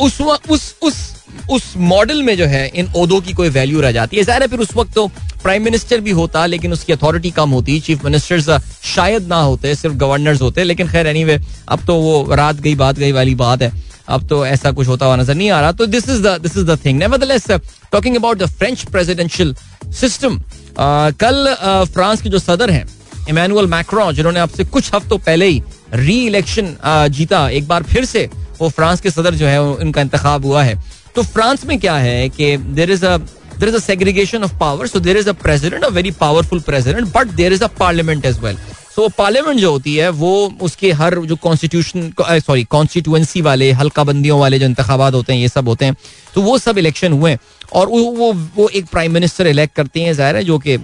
[0.00, 0.20] उस
[0.50, 1.15] उस उस
[1.50, 4.48] उस मॉडल में जो है इन ओदो की कोई वैल्यू रह जाती है। ज़ाहिर है
[4.48, 5.06] फिर उस वक्त तो
[5.42, 8.50] प्राइम मिनिस्टर भी होता लेकिन उसकी अथॉरिटी कम होती। चीफ मिनिस्टर्स
[8.84, 12.74] शायद ना होते सिर्फ़ गवर्नर्स होते। लेकिन खैर एनी anyway, अब तो वो रात गई
[12.74, 13.72] बात गई वाली बात है।
[14.08, 16.64] अब तो ऐसा कुछ होता हुआ नज़र नहीं आ रहा। तो this is this is
[16.64, 17.50] the thing nevertheless
[17.92, 19.54] talking about the French presidential
[20.00, 20.38] system
[20.78, 21.54] कल
[21.92, 22.86] फ्रांस के जो सदर हैं
[23.28, 25.62] इमानुअल मैक्रो जिन्होंने आपसे कुछ हफ्तों पहले ही
[25.94, 26.76] री इलेक्शन
[27.10, 28.28] जीता एक बार फिर से
[28.60, 30.74] वो फ्रांस के सदर जो है उनका इंतखाब हुआ है।
[31.16, 34.86] तो फ्रांस में क्या है कि there is a there is a segregation of power
[34.86, 38.38] so there is a president a very powerful president but there is a parliament as
[38.40, 38.56] well
[38.96, 44.38] so parliament जो होती है, वो उसके हर जो कॉन्स्टिट्यूशन सॉरी कॉन्स्टिट्यूएंसी वाले हल्का बंदियों
[44.40, 45.96] वाले जो इंतबात होते हैं, ये सब होते हैं
[46.34, 47.36] तो वो सब इलेक्शन हुए
[47.72, 50.76] और वो वो वो एक प्राइम मिनिस्टर इलेक्ट करते हैं, ज़ाहिर है, जो कि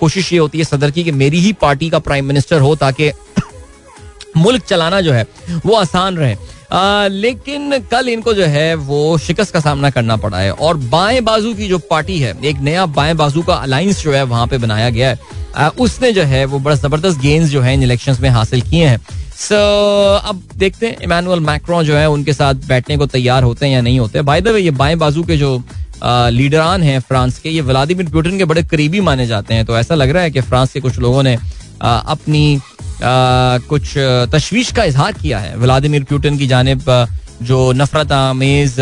[0.00, 3.10] कोशिश ये होती है सदर की कि मेरी ही पार्टी का प्राइम मिनिस्टर हो ताकि
[4.36, 5.26] मुल्क चलाना जो है,
[5.66, 6.36] वो आसान रहे।
[6.70, 11.54] लेकिन कल इनको जो है वो शिकस्त का सामना करना पड़ा है और बाएँ बाजू
[11.54, 14.90] की जो पार्टी है एक नया बाएँ बाजू का अलायंस जो है वहाँ पे बनाया
[14.90, 15.18] गया है।
[15.56, 18.86] आ, उसने जो है वो बड़ा ज़बरदस्त गेम्स जो है इन इलेक्शन में हासिल किए
[18.86, 18.98] हैं।
[19.38, 23.66] सो so, अब देखते हैं इमानुअल मैक्रो जो है उनके साथ बैठने को तैयार होते
[23.66, 25.62] हैं या नहीं होते बाय द वे ये बाएँ बाजू के जो
[26.04, 29.94] लीडरान हैं फ्रांस के ये व्लादिमिर पुटिन के बड़े करीबी माने जाते हैं। तो ऐसा
[29.94, 31.36] लग रहा है कि फ्रांस के कुछ लोगों ने
[31.82, 32.60] आ, अपनी
[33.02, 33.94] कुछ
[34.32, 37.06] तशवीश का इजहार किया है। व्लादिमिर पुतिन की जानब
[37.42, 38.76] जो नफरत, आमेज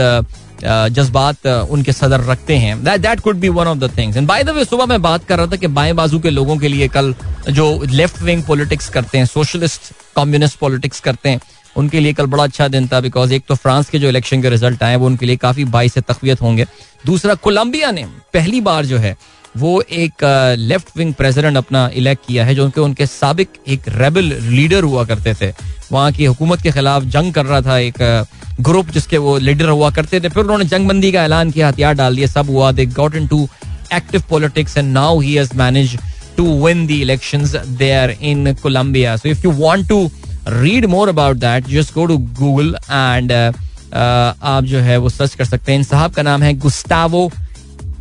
[0.59, 4.51] जज्बात उनके सदर रखते हैं। That could be one of the things and by the
[4.51, 7.15] way सुबह मैं बात कर रहा था कि बाएँ बाजू के लोगों के लिए कल
[7.51, 11.41] जो लेफ़्ट विंग पॉलिटिक्स करते हैं सोशलिस्ट कम्युनिस्ट पॉलिटिक्स करते हैं,
[11.77, 14.51] उनके लिए कल बड़ा अच्छा दिन था बिकॉज़ एक तो फ्रांस के जो इलेक्शन के
[14.51, 16.67] रिज़ल्ट आए, वो उनके लिए काफ़ी बाई से तकवीत होंगे।
[17.07, 19.17] दूसरा, कोलंबिया ने पहली बार जो है
[19.57, 20.25] वो एक
[20.59, 25.05] लेफ़्ट विंग प्रेसिडेंट अपना इलेक्ट किया है, जो उनके उनके सबक एक रेबल लीडर हुआ
[25.05, 25.53] करते थे।
[25.93, 28.27] वहाँ की हुकूमत के खिलाफ जंग कर रहा था एक
[28.61, 32.17] ग्रुप जिसके वो लीडर हुआ करते थे। फिर उन्होंने जंगबंदी का ऐलान किया, हथियार डाल
[32.17, 33.49] दिए, सब हुआ। They got into
[33.95, 35.99] active politics and now he has manage
[36.37, 40.11] to win the elections there in Colombia so if you want to
[40.49, 45.45] read more about that just go to Google and आप जो है वो search कर
[45.45, 47.31] सकते हैं। इन साहब का नाम है Gustavo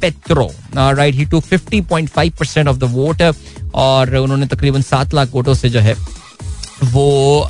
[0.01, 0.49] Petro.
[0.75, 3.21] Right he to fifty point five percent of the vote
[3.75, 5.95] और उन्होंने तकरीबन सात लाख वोटों से जो है,
[6.85, 7.49] वो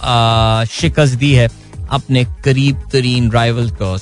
[0.72, 1.48] शिकस्त दी है
[1.94, 3.98] अपने करीब तरीन राइवल को।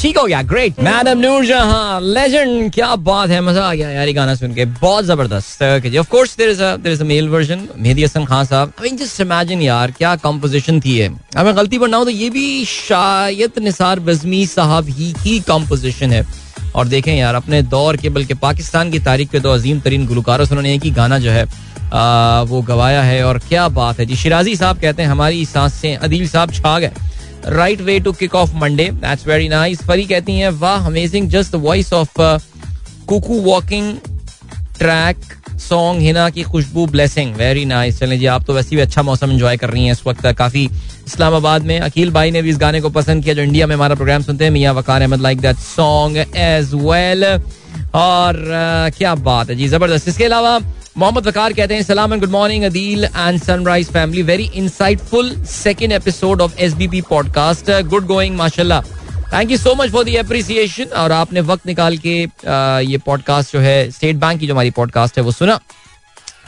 [0.00, 4.06] ठीक हो गया ग्रेट मैडम नूर जहाँ लेजेंड क्या बात है, मज़ा आ गया यार
[4.06, 5.62] ये गाना सुन के। बहुत ज़बरदस्त
[5.98, 8.88] of course there is a there is a male version Mehdi Hasan Khan साहब। आई
[8.88, 12.30] मीन जस्ट इमेजिन यार, क्या कंपोजिशन थी है अगर गलती पर ना हो तो ये
[12.30, 16.26] भी शायद निसार बजमी साहब ही की कंपोजिशन है।
[16.74, 20.44] और देखें यार अपने दौर के बल्कि पाकिस्तान की तारीख के दो अजीम तरीन गुलकारों
[20.44, 21.44] से उन्होंने एक ही गाना जो है
[21.92, 25.96] आ, वो गवाया है। और क्या बात है जी शिराजी साहब कहते हैं हमारी साँसें
[25.96, 26.92] अदील साहब छा गए।
[27.48, 31.54] Right way to kick off Monday that's very nice Fari कहती हैं वाह amazing just
[31.56, 32.20] voice of
[33.08, 33.94] cuckoo walking
[34.80, 35.16] track
[35.60, 39.30] song Hina की खुशबू ब्लेसिंग वेरी नाइस चलें जी आप तो वैसे भी अच्छा मौसम
[39.32, 40.64] एंजॉय कर रही हैं इस वक्त। काफ़ी
[41.06, 43.94] इस्लामाबाद में अकील भाई ने भी इस गाने को पसंद किया जो इंडिया में हमारा
[43.94, 49.50] प्रोग्राम सुनते हैं मियाँ Waqar Ahmad like that song as well और uh, क्या बात
[49.50, 50.58] है जी ज़बरदस्त। इसके अलावा
[50.98, 55.92] मोहम्मद वकार कहते हैं सलाम and good morning Adeel and Sunrise family very insightful second
[55.92, 58.80] episode of S B P podcast good going माशाल्लाह।
[59.32, 62.14] Thank you so much for the appreciation और आपने वक्त निकाल के
[62.90, 65.58] ये पॉडकास्ट जो है स्टेट बैंक की जो हमारी पॉडकास्ट है, वो सुना।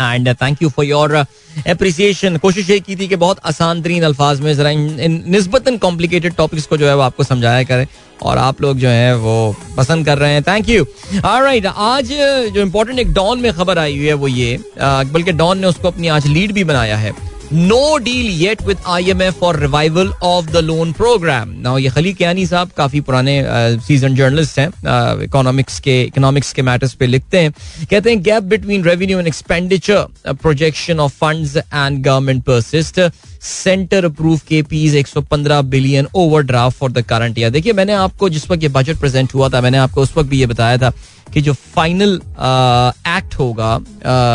[0.01, 4.41] And thank you for your appreciation कोशिश ये की थी कि बहुत आसान तरीन अल्फाज
[4.41, 4.71] में जरा
[5.37, 7.87] नस्बतन कॉम्प्लिकेटेड टॉपिक्स को जो है वो आपको समझाया करें।
[8.23, 12.13] और आप लोग जो है, वो पसंद कर रहे हैं। थैंक यू राइट आज
[12.55, 15.89] जो इम्पोर्टेंट एक डॉन में खबर आई हुई है, वो ये बल्कि डॉन ने उसको
[15.89, 17.13] अपनी आज लीड भी बनाया है।
[17.53, 21.89] No deal yet with I M F for revival of the loan program now ये
[21.91, 23.35] खली कियानी साहब काफ़ी पुराने
[23.87, 24.69] सीज़न जर्नलिस्ट हैं
[25.25, 27.53] इकोनॉमिक्स के इकोनॉमिक्स के मैटर्स पे लिखते हैं।
[27.91, 33.01] कहते हैं gap between revenue and expenditure projection of funds and government persist
[33.43, 36.07] center approve K P's 115 billion
[36.43, 39.61] overdraft for the current year देखिए, मैंने आपको जिस वक्त ये बजट प्रेजेंट हुआ था,
[39.61, 40.93] मैंने आपको उस वक्त भी ये बताया था
[41.35, 42.21] कि जो फाइनल
[43.09, 43.79] एक्ट होगा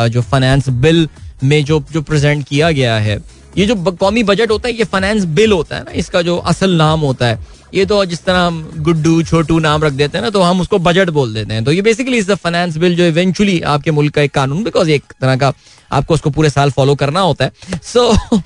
[0.07, 1.07] जो फाइनेंस बिल
[1.43, 3.19] में जो जो प्रेजेंट किया गया है।
[3.57, 6.75] ये जो कौमी बजट होता है ये फाइनेंस बिल होता है ना इसका जो असल
[6.77, 7.39] नाम होता है।
[7.73, 10.77] ये तो जिस तरह हम गुड्डू छोटू नाम रख देते हैं ना तो हम उसको
[10.79, 14.13] बजट बोल देते हैं। तो ये basically is the finance bill जो इवेंचुअली आपके मुल्क
[14.13, 15.51] का एक कानून बिकॉज़ एक तरह का
[15.91, 18.17] आपको उसको पूरे साल फॉलो करना होता है। सो so,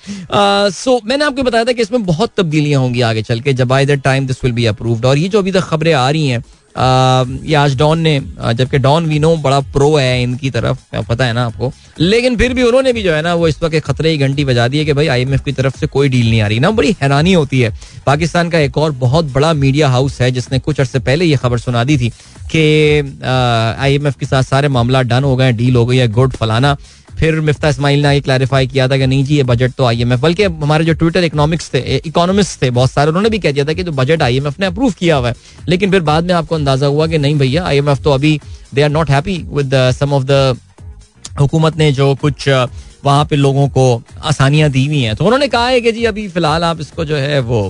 [0.72, 3.54] सो uh, so, मैंने आपको बताया था कि इसमें बहुत तब्दीलियाँ होंगी आगे चल के
[3.54, 6.10] जब by the time this will be approved और ये जो अभी तक खबरें आ
[6.10, 6.44] रही हैं
[6.78, 8.20] ये आज डॉन ने
[8.54, 12.54] जबकि डॉन वी नो बड़ा प्रो है इनकी तरफ़ पता है ना आपको। लेकिन फिर
[12.54, 14.86] भी उन्होंने भी जो है ना, वो इस वक्त खतरे की घंटी बजा दी है
[14.86, 17.62] कि भाई आईएमएफ की तरफ़ से कोई डील नहीं आ रही। ना, बड़ी हैरानी होती
[17.62, 17.74] है।
[18.06, 21.60] पाकिस्तान का एक और बहुत बड़ा मीडिया हाउस है, जिसने कुछ अर्से पहले ये खबर
[21.60, 22.10] सुना दी थी
[22.52, 22.64] कि
[23.80, 26.76] आईएमएफ के साथ सारे मामला डन हो गए डील हो गई है, गुड फलाना।
[27.22, 30.44] फिर मिफ्ता इसमाइल ने क्लैरिफाई किया था कि नहीं जी, ये बजट तो आईएमएफ बल्कि
[30.44, 33.84] हमारे जो ट्विटर इकोनॉमिक्स थे इकोनॉमिस्ट थे, बहुत सारे, उन्होंने भी कह दिया था कि
[33.84, 35.36] जो बजट आईएमएफ ने अप्रूव किया हुआ है।
[35.70, 38.40] लेकिन फिर बाद में आपको अंदाज़ा हुआ कि नहीं भैया आई एम एफ़ तो अभी
[38.74, 40.58] they are not happy with some of the
[41.40, 42.48] हुकूमत ने जो कुछ
[43.06, 43.86] वहाँ पे लोगों को
[44.24, 47.16] आसानियाँ दी हुई हैं। तो उन्होंने कहा है कि जी, अभी फ़िलहाल आप इसको जो
[47.18, 47.62] है वो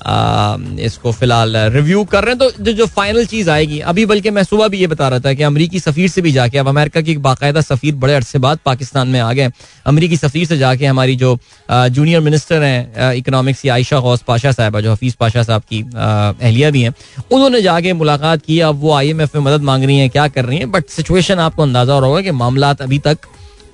[0.00, 4.42] इसको फ़िलहाल रिव्यू कर रहे हैं। तो जो, जो फाइनल चीज़ आएगी अभी बल्कि मैं
[4.44, 7.10] सुबह भी ये बता रहा था कि अमरीकी सफीर से भी जाके अब अमेरिका की
[7.12, 9.50] एक बाकायदा सफीर बड़े अरसे बाद पाकिस्तान में आ गए।
[9.86, 11.38] अमरीकी सफीर से जाके हमारी जो
[11.68, 16.70] जूनियर मिनिस्टर हैं इकोनॉमिक्स की आयशा गौस पाशा साहब जो हफीज पाशा साहब की अहलिया
[16.70, 16.94] भी हैं
[17.32, 20.28] उन्होंने जाके मुलाकात की। अब वो आई एम एफ़ में मदद मांग रही हैं क्या
[20.28, 20.70] कर रही हैं?
[20.70, 23.18] बट सिचुएशन आपको अंदाज़ा हो रहा होगा कि मामला अभी तक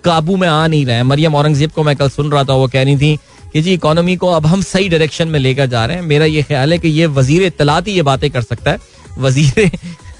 [0.04, 2.66] काबू में आ नहीं रहे हैं। मरियम औरंगज़ेब को मैं कल सुन रहा था वो
[2.68, 3.18] कह रही थी
[3.52, 6.42] कि जी इकोनॉमी को अब हम सही डायरेक्शन में लेकर जा रहे हैं। मेरा ये
[6.42, 8.78] ख्याल है कि ये वज़ीर इतलात ही ये बातें कर सकता है।
[9.18, 9.70] वज़ीर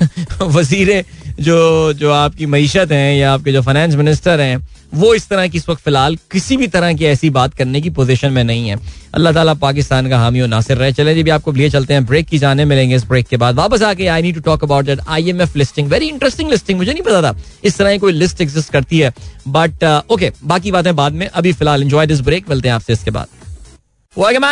[0.43, 1.05] वज़ीर
[1.41, 4.59] जो जो आपकी मीशत हैं या आपके जो फाइनेंस मिनिस्टर हैं
[4.95, 7.90] वो इस तरह की इस वक्त फ़िलहाल किसी भी तरह की ऐसी बात करने की
[7.90, 8.76] पोजीशन में नहीं है।
[9.14, 12.26] अल्लाह ताला पाकिस्तान का हामी नासिर रहे। चले जी भी आपको लिए चलते हैं। ब्रेक
[12.26, 15.01] की जाने मिलेंगे इस ब्रेक के बाद। वापस आके I need to talk about that
[15.09, 18.72] IMF listing very interesting listing मुझे नहीं पता था। इस तरह की कोई लिस्ट एग्जिस्ट
[18.72, 19.12] करती है।
[19.49, 22.74] बट ओके uh, okay, बाकी बातें बाद में। अभी फ़िलहाल एंजॉय दिस ब्रेक मिलते हैं
[22.74, 23.26] आपसे इसके बाद।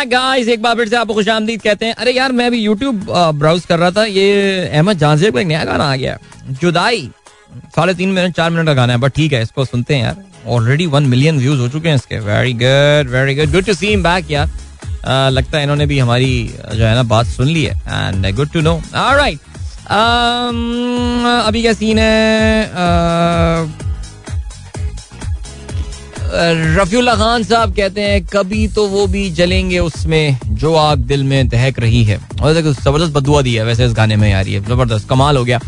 [0.07, 3.65] गाइस एक बार फिर से आपको खुश कहते हैं। अरे यार मैं अभी यूट्यूब ब्राउज
[3.65, 6.17] कर रहा था। ये अहमद जानजेब का एक नया गाना आ गया।
[6.51, 7.09] जुदाई।
[7.75, 10.15] साढ़े तीन मिनट, चार मिनट का गाना है बट ठीक है, इसको सुनते हैं यार।
[10.47, 13.87] ऑलरेडी वन मिलियन व्यूज़ हो चुके हैं इसके। Very good very good good to see
[13.87, 14.49] him back यार।
[15.31, 16.31] लगता है इन्होंने भी हमारी
[16.73, 19.39] जो है ना, बात सुन ली है। And good to know right
[21.47, 23.90] अभी क्या सीन है?
[26.33, 31.47] रफीउल्ला खान साहब कहते हैं, कभी तो वो भी जलेंगे उसमें जो आग दिल में
[31.49, 35.07] दहक रही है। और ज़बरदस्त बदुआ दी है वैसे इस गाने में यार, ये ज़बरदस्त,
[35.09, 35.59] कमाल हो गया।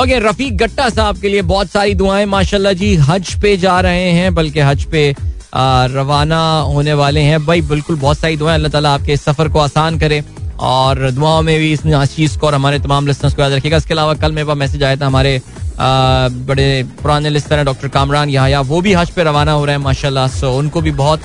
[0.00, 4.10] ओके, रफीक गट्टा साहब के लिए बहुत सारी दुआएँ, माशाल्लाह जी, हज पे जा रहे
[4.12, 5.14] हैं, बल्कि हज पे
[5.54, 9.98] रवाना होने वाले हैं। भाई, बिल्कुल बहुत सारी दुआएँ, अल्लाह ताला आपके सफ़र को आसान
[9.98, 10.22] करे।
[10.60, 11.82] और दुआओं में भी इस
[12.14, 14.82] चीज़ को और हमारे तमाम लिस्टर्स को याद रखिएगा। इसके अलावा कल मेरे पास मैसेज
[14.82, 15.40] आया था, हमारे
[15.80, 19.82] बड़े पुराने लिस्टर हैं, डॉक्टर कामरान यहाँ वो भी हज पे रवाना हो रहे हैं,
[19.82, 21.22] माशाल्लाह। सो उनको भी बहुत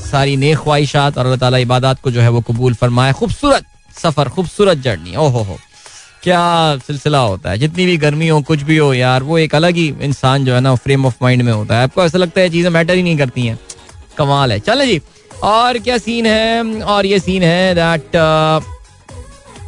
[0.00, 3.64] सारी नेक ख्वाहिशात और अल्लाह ताला इबादत को जो है वो कबूल फरमाए। खूबसूरत
[3.96, 5.58] सफ़र, खूबसूरत जर्नी। ओहो हो,
[6.22, 6.42] क्या
[6.86, 9.86] सिलसिला होता है। जितनी भी गर्मी हो, कुछ भी हो यार, वो एक अलग ही
[10.02, 12.70] इंसान जो है ना फ्रेम ऑफ़ माइंड में होता है। आपको ऐसा लगता है चीज़ें
[12.70, 13.58] मैटर ही नहीं करती हैं।
[14.18, 15.00] कमाल है। चले जी,
[15.44, 16.82] और क्या सीन है?
[16.82, 18.16] और ये सीन है दैट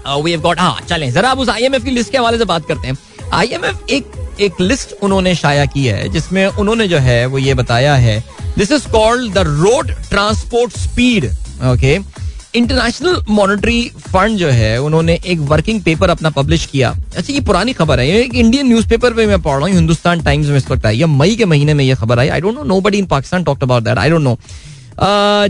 [0.08, 2.66] वी हैव गॉट हाँ चलें, जरा आप उस आईएमएफ की लिस्ट के हवाले से बात
[2.68, 2.96] करते हैं।
[3.32, 7.94] आईएमएफ एक एक लिस्ट उन्होंने शाया की है, जिसमें उन्होंने जो है, वो ये बताया
[7.96, 8.22] है
[8.58, 11.24] this is called the road transport speed
[11.66, 11.98] okay
[12.54, 17.72] International Monetary Fund जो है, उन्होंने एक वर्किंग पेपर अपना पब्लिश किया। अच्छा ये पुरानी
[17.72, 20.86] खबर है एक इंडियन न्यूज़पेपर पे मैं पढ़ रहा हूँ हिंदुस्तान टाइम्स में इस वक्त
[20.86, 23.62] आई मई के महीने में ये खबर आई। I don't know nobody in Pakistan talked
[23.62, 24.38] about that I don't know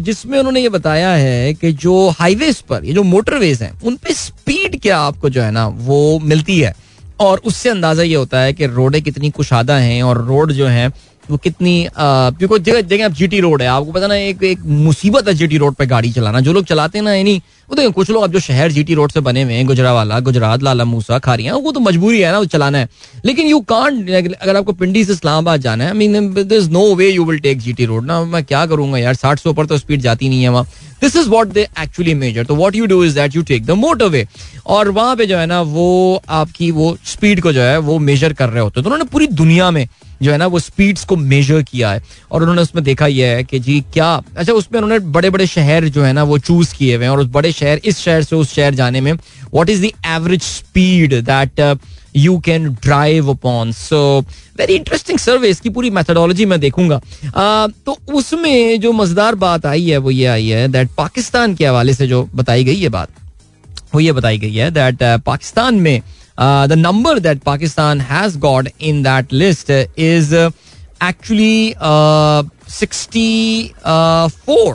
[0.05, 4.15] जिसमें उन्होंने ये बताया है कि जो हाईवेज पर, ये जो मोटरवेज हैं उन पे
[4.15, 6.75] स्पीड क्या आपको जो है ना, वो मिलती है?
[7.21, 10.91] और उससे अंदाज़ा ये होता है कि रोडें कितनी कुशादा हैं और रोड जो है
[11.31, 15.29] वो कितनी क्योंकि जगह जगह अब जीटी रोड है। आपको पता ना, एक एक मुसीबत
[15.29, 18.11] है जीटी रोड पे गाड़ी चलाना। जो लोग चलाते हैं ना यानी वो देखो, कुछ
[18.11, 21.55] लोग अब जो शहर जीटी रोड से बने हुए हैं, गुजरावाला, गुजरात, लाला मूसा, खारिया
[21.57, 22.89] वो तो मजबूरी है ना, वो चलाना है।
[23.25, 27.25] लेकिन यू कांट अगर आपको पिंडी से इस्लामाबाद जाना है mean this no way you
[27.25, 30.29] will take GT road ना, मैं क्या करूँगा यार, साठ सौ पर तो स्पीड जाती
[30.29, 30.65] नहीं है वहाँ।
[31.01, 33.71] This is what they actually measure तो what you do is that you take the
[34.07, 34.27] motorway
[34.67, 38.33] और वहाँ पे जो है ना, वो आपकी वो स्पीड को जो है, वो मेजर
[38.33, 39.87] कर रहे होते हैं। तो उन्होंने पूरी दुनिया में
[40.23, 42.03] जो है ना वो स्पीड्स को मेजर किया है
[42.33, 45.89] और उन्होंने उसमें देखा यह है कि जी क्या अच्छा उसमें उन्होंने बड़े बड़े शहर
[45.89, 48.37] जो है ना वो चूज़ किए हुए हैं और उस बड़े शहर इस शहर से
[48.37, 51.79] उस शहर जाने में what is the average speed that
[52.17, 53.99] you can drive upon so
[54.59, 59.89] very interesting survey इसकी पूरी मेथडोलॉजी मैं देखूँगा। Uh, तो उसमें जो मज़ेदार बात आई
[59.91, 63.09] है वो ये आई है दैट पाकिस्तान के हवाले से जो बताई गई है बात
[63.95, 66.01] वो ये बताई गई है दैट uh, पाकिस्तान में
[66.39, 70.51] uh, number that Pakistan has has in that list is
[71.05, 74.75] actually uh, 64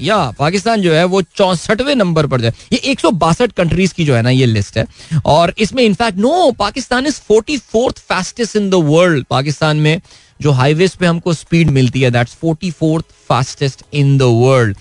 [0.00, 3.94] या पाकिस्तान जो है वो चौसठवें नंबर पर जो है। ये एक सौ बासठ कंट्रीज़
[3.94, 4.86] की जो है ना ये लिस्ट है।
[5.24, 10.00] और इसमें in fact no Pakistan is forty fourth fastest in the world Pakistan में
[10.42, 14.76] जो हाईवेज पे हमको स्पीड मिलती है that's forty fourth fastest in the world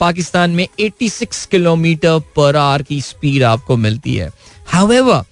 [0.00, 4.30] Pakistan में 86 किलोमीटर पर आवर की स्पीड आपको मिलती है।
[4.66, 5.22] However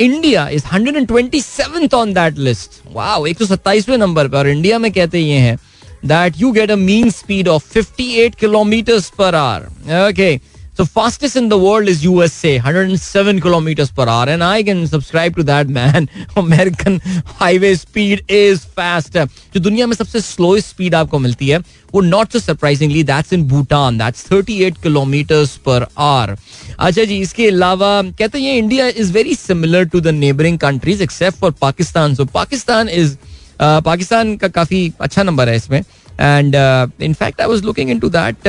[0.00, 4.90] India is 127th on that list wow एक सौ सत्ताईसवें नंबर पर और इंडिया में
[4.92, 5.58] कहते ये हैं
[6.06, 10.34] that you get a mean speed of 58 kilometres per hour okay
[10.80, 15.36] So fastest in the world is USA, 107 kilometers per hour, and I can subscribe
[15.36, 16.08] to that man.
[16.38, 17.00] American
[17.40, 19.12] highway speed is fast.
[19.54, 21.58] जो दुनिया में सबसे slowest speed आपको मिलती है
[21.92, 26.36] वो not so surprisingly that's in Bhutan that's 38 kilometres per hour
[26.78, 31.38] अच्छा जी इसके अलावा कहते हैं India is very similar to the neighbouring countries except
[31.38, 33.16] for Pakistan so Pakistan is
[33.60, 35.82] Pakistan का काफ़ी अच्छा नंबर है इसमें.
[36.20, 36.54] And
[37.02, 38.48] in fact I was looking into that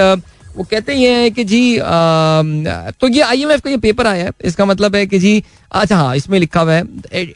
[0.55, 2.41] वो कहते ये हैं कि जी आ,
[3.01, 6.15] तो ये आईएमएफ का ये पेपर आया है इसका मतलब है कि जी अच्छा हाँ
[6.15, 6.83] इसमें लिखा हुआ है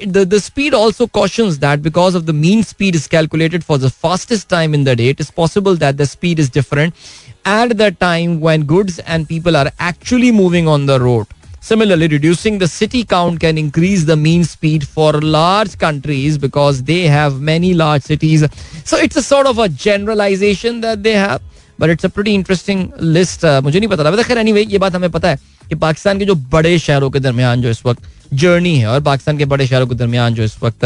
[0.07, 4.49] the speed also question that because of the mean speed is calculated for the fastest
[4.49, 6.93] time in the day it is possible that the speed is different
[7.47, 11.34] at the time when goods and people are actually moving on the road
[11.66, 17.07] Similarly, reducing the city count can increase the mean speed for large countries because they
[17.07, 18.43] have many large cities.
[18.84, 21.41] So it's a sort of a generalization that they have.
[21.80, 25.09] But it's a pretty interesting list मुझे नहीं पता था। खैर anyway ये बात हमें
[25.11, 28.03] पता है कि पाकिस्तान के जो बड़े शहरों के दरमियान जो इस वक्त
[28.34, 30.86] जर्नी है और पाकिस्तान के बड़े शहरों के दरमियान जो इस वक्त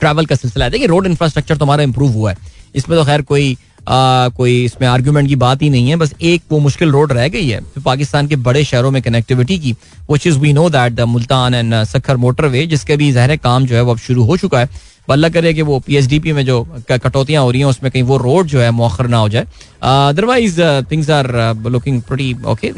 [0.00, 2.36] ट्रैवल uh, का सिलसिला है। देखिए रोड इंफ्रास्ट्रक्चर तो हमारा इंप्रूव हुआ है।
[2.74, 6.14] इसमें तो खैर कोई आ, uh, कोई इसमें आर्ग्यूमेंट की बात ही नहीं है। बस
[6.22, 9.72] एक वो मुश्किल रोड रह गई है तो पाकिस्तान के बड़े शहरों में कनेक्टिविटी की
[10.10, 13.82] which is we know that Multan and Sukkur motorway जिसके भी जहर काम जो है
[13.82, 14.68] वो अब शुरू हो चुका है।
[15.12, 18.46] अल्लाह करे कि वो पीएचडीपी में जो कटौतियाँ हो रही हैं, उसमें कहीं वो रोड
[18.46, 19.46] जो है मौखर ना हो जाए।
[19.82, 21.32] Otherwise things are
[21.66, 22.72] looking okay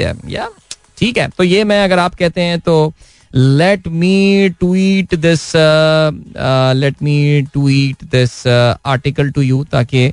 [0.99, 2.93] ठीक है। तो ये मैं अगर आप कहते हैं तो
[3.35, 5.53] let me tweet this
[6.77, 10.13] let me tweet this article to you ताकि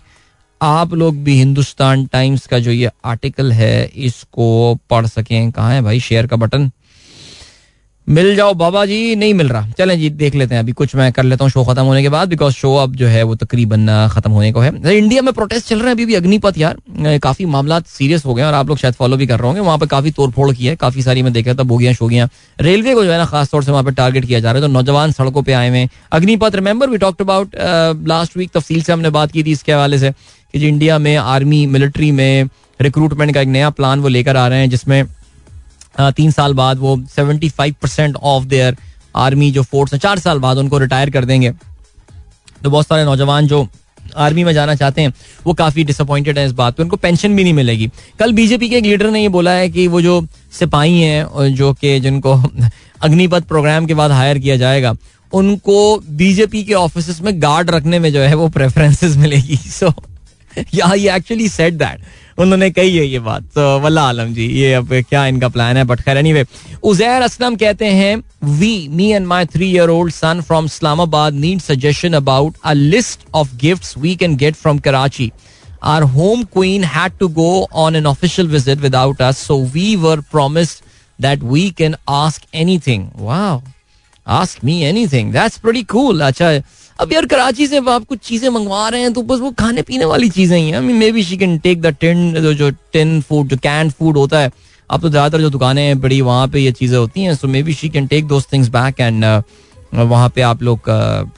[0.61, 5.81] आप लोग भी हिंदुस्तान टाइम्स का जो ये आर्टिकल है, इसको पढ़ सकें। कहाँ है
[5.81, 5.99] भाई?
[5.99, 6.69] शेयर का बटन
[8.09, 11.11] मिल जाओ, बाबा जी, नहीं मिल रहा। चलें जी, देख लेते हैं। अभी कुछ मैं
[11.13, 14.07] कर लेता हूँ शो खत्म होने के बाद बिकॉज़ शो अब जो है, वो तकरीबन
[14.11, 17.45] खत्म होने को है। इंडिया में प्रोटेस्ट चल रहे हैं अभी भी, अग्निपथ यार। काफ़ी
[17.45, 19.85] मामला सीरियस हो गए और आप लोग शायद फॉलो भी कर रहे होंगे। वहाँ पर
[19.87, 22.29] काफ़ी तोड़फोड़ की है, काफ़ी सारी मैं देखा था, बोगियाँ, शोगियाँ।
[22.59, 24.73] रेलवे को जो है ना, खासतौर से वहाँ पर टारगेट किया जा रहा है। तो
[24.73, 27.55] नौजवान सड़कों पर आए हुए Agnipath remember we talked about
[28.07, 30.11] last week तफसील से हमने बात की थी इसके हवाले से,
[30.53, 32.49] कि इंडिया में आर्मी मिलिट्री में
[32.79, 35.03] रिक्रूटमेंट का एक नया प्लान वो लेकर आ रहे हैं, जिसमें
[35.99, 38.77] तीन साल बाद वो seventy five percent of their
[39.15, 41.51] army जो फोर्स है, चार साल बाद उनको रिटायर कर देंगे।
[42.63, 43.67] तो बहुत सारे नौजवान जो
[44.17, 45.13] आर्मी में जाना चाहते हैं,
[45.45, 47.89] वो काफ़ी डिसअपॉइंटेड है इस बात पे। उनको पेंशन भी नहीं मिलेगी।
[48.19, 50.21] कल बीजेपी के एक लीडर ने ये बोला है कि वो जो
[50.59, 52.33] सिपाही हैं जो कि जिनको
[53.01, 54.93] अग्निपथ प्रोग्राम के बाद हायर किया जाएगा,
[55.33, 59.93] उनको बीजेपी के ऑफ़िस में गार्ड रखने में जो है वो प्रेफरेंसेस मिलेगी। सो
[60.73, 62.01] या एक्चुअली सेट दैट
[62.39, 65.83] उन्होंने कही है ये बात। तो वल्ला आलम जी, ये अब क्या इनका प्लान है?
[65.83, 66.45] बट खैर एनी वे
[66.83, 68.15] उजैर असलम कहते हैं
[68.59, 73.25] we me and my three year old son from Islamabad need suggestion about a list
[73.35, 75.31] of gift we can get from Karachi
[75.85, 77.51] our home queen had to go
[77.83, 80.83] on an official visit without us so we were promised
[81.19, 82.55] that we can ask
[82.87, 86.51] anything वाह ask me anything that's pretty cool अच्छा
[86.99, 90.05] अब यार कराची से आप कुछ चीज़ें मंगवा रहे हैं तो बस वो खाने पीने
[90.05, 93.57] वाली चीज़ें ही हैं। May be she can take the tin जो टिन फ़ूड जो
[93.57, 94.51] कैंड फ़ूड होता है।
[94.89, 97.73] अब तो ज़्यादातर जो दुकानें हैं, बड़ी वहाँ पे ये चीज़ें होती हैं so maybe
[97.73, 99.25] she can take those things back and
[99.93, 100.79] वहाँ पे आप लोग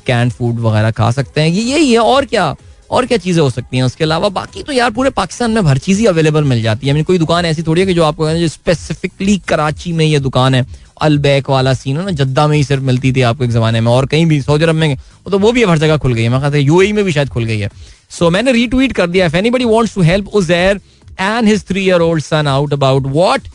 [0.07, 2.55] कैन फ़ूड वगैरह खा सकते हैं। ये, यही है, और क्या
[2.91, 5.77] और क्या चीज़ें हो सकती हैं उसके अलावा। बाकी तो यार पूरे पाकिस्तान में हर
[5.79, 9.37] चीज़ ही अवेलेबल मिल जाती है। कोई दुकान ऐसी थोड़ी है कि जो आपको स्पेसिफिकली
[9.47, 10.65] कराची में ये दुकान है
[11.01, 13.91] अलबैक वाला सीन है ना जद्दा में ही सिर्फ़ मिलती थी आपको एक जमाने में
[13.91, 14.95] और कहीं भी सऊदी अरब में
[15.31, 17.43] तो वो भी हर जगह खुल गई है। मैं कहता यूएई में भी शायद खुल
[17.43, 17.69] गई है।
[18.09, 20.79] सो so, मैंने रीट्वीट कर दिया if anybody wants to help Uzair
[21.19, 23.47] and his three year old son out about what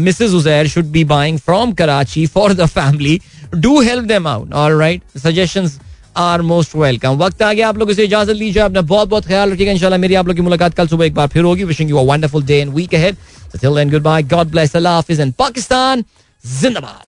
[0.00, 3.20] Mrs Uzair should be buying from Karachi for the family
[3.54, 5.78] do help them out alright suggestions
[6.16, 9.52] are most welcome वक्त आ गया आप लोग इसे इजाज़त लीजिए अपना बहुत बहुत ख्याल
[9.52, 11.96] रखिएगा इंशाल्लाह मेरी आप लोग की मुलाकात कल सुबह एक बार फिर होगी। Wishing you
[11.96, 13.16] a wonderful day and week ahead
[13.52, 14.20] so till then goodbye.
[14.28, 14.70] God bless.
[14.78, 15.34] allah hafiz and
[16.42, 16.98] 全玉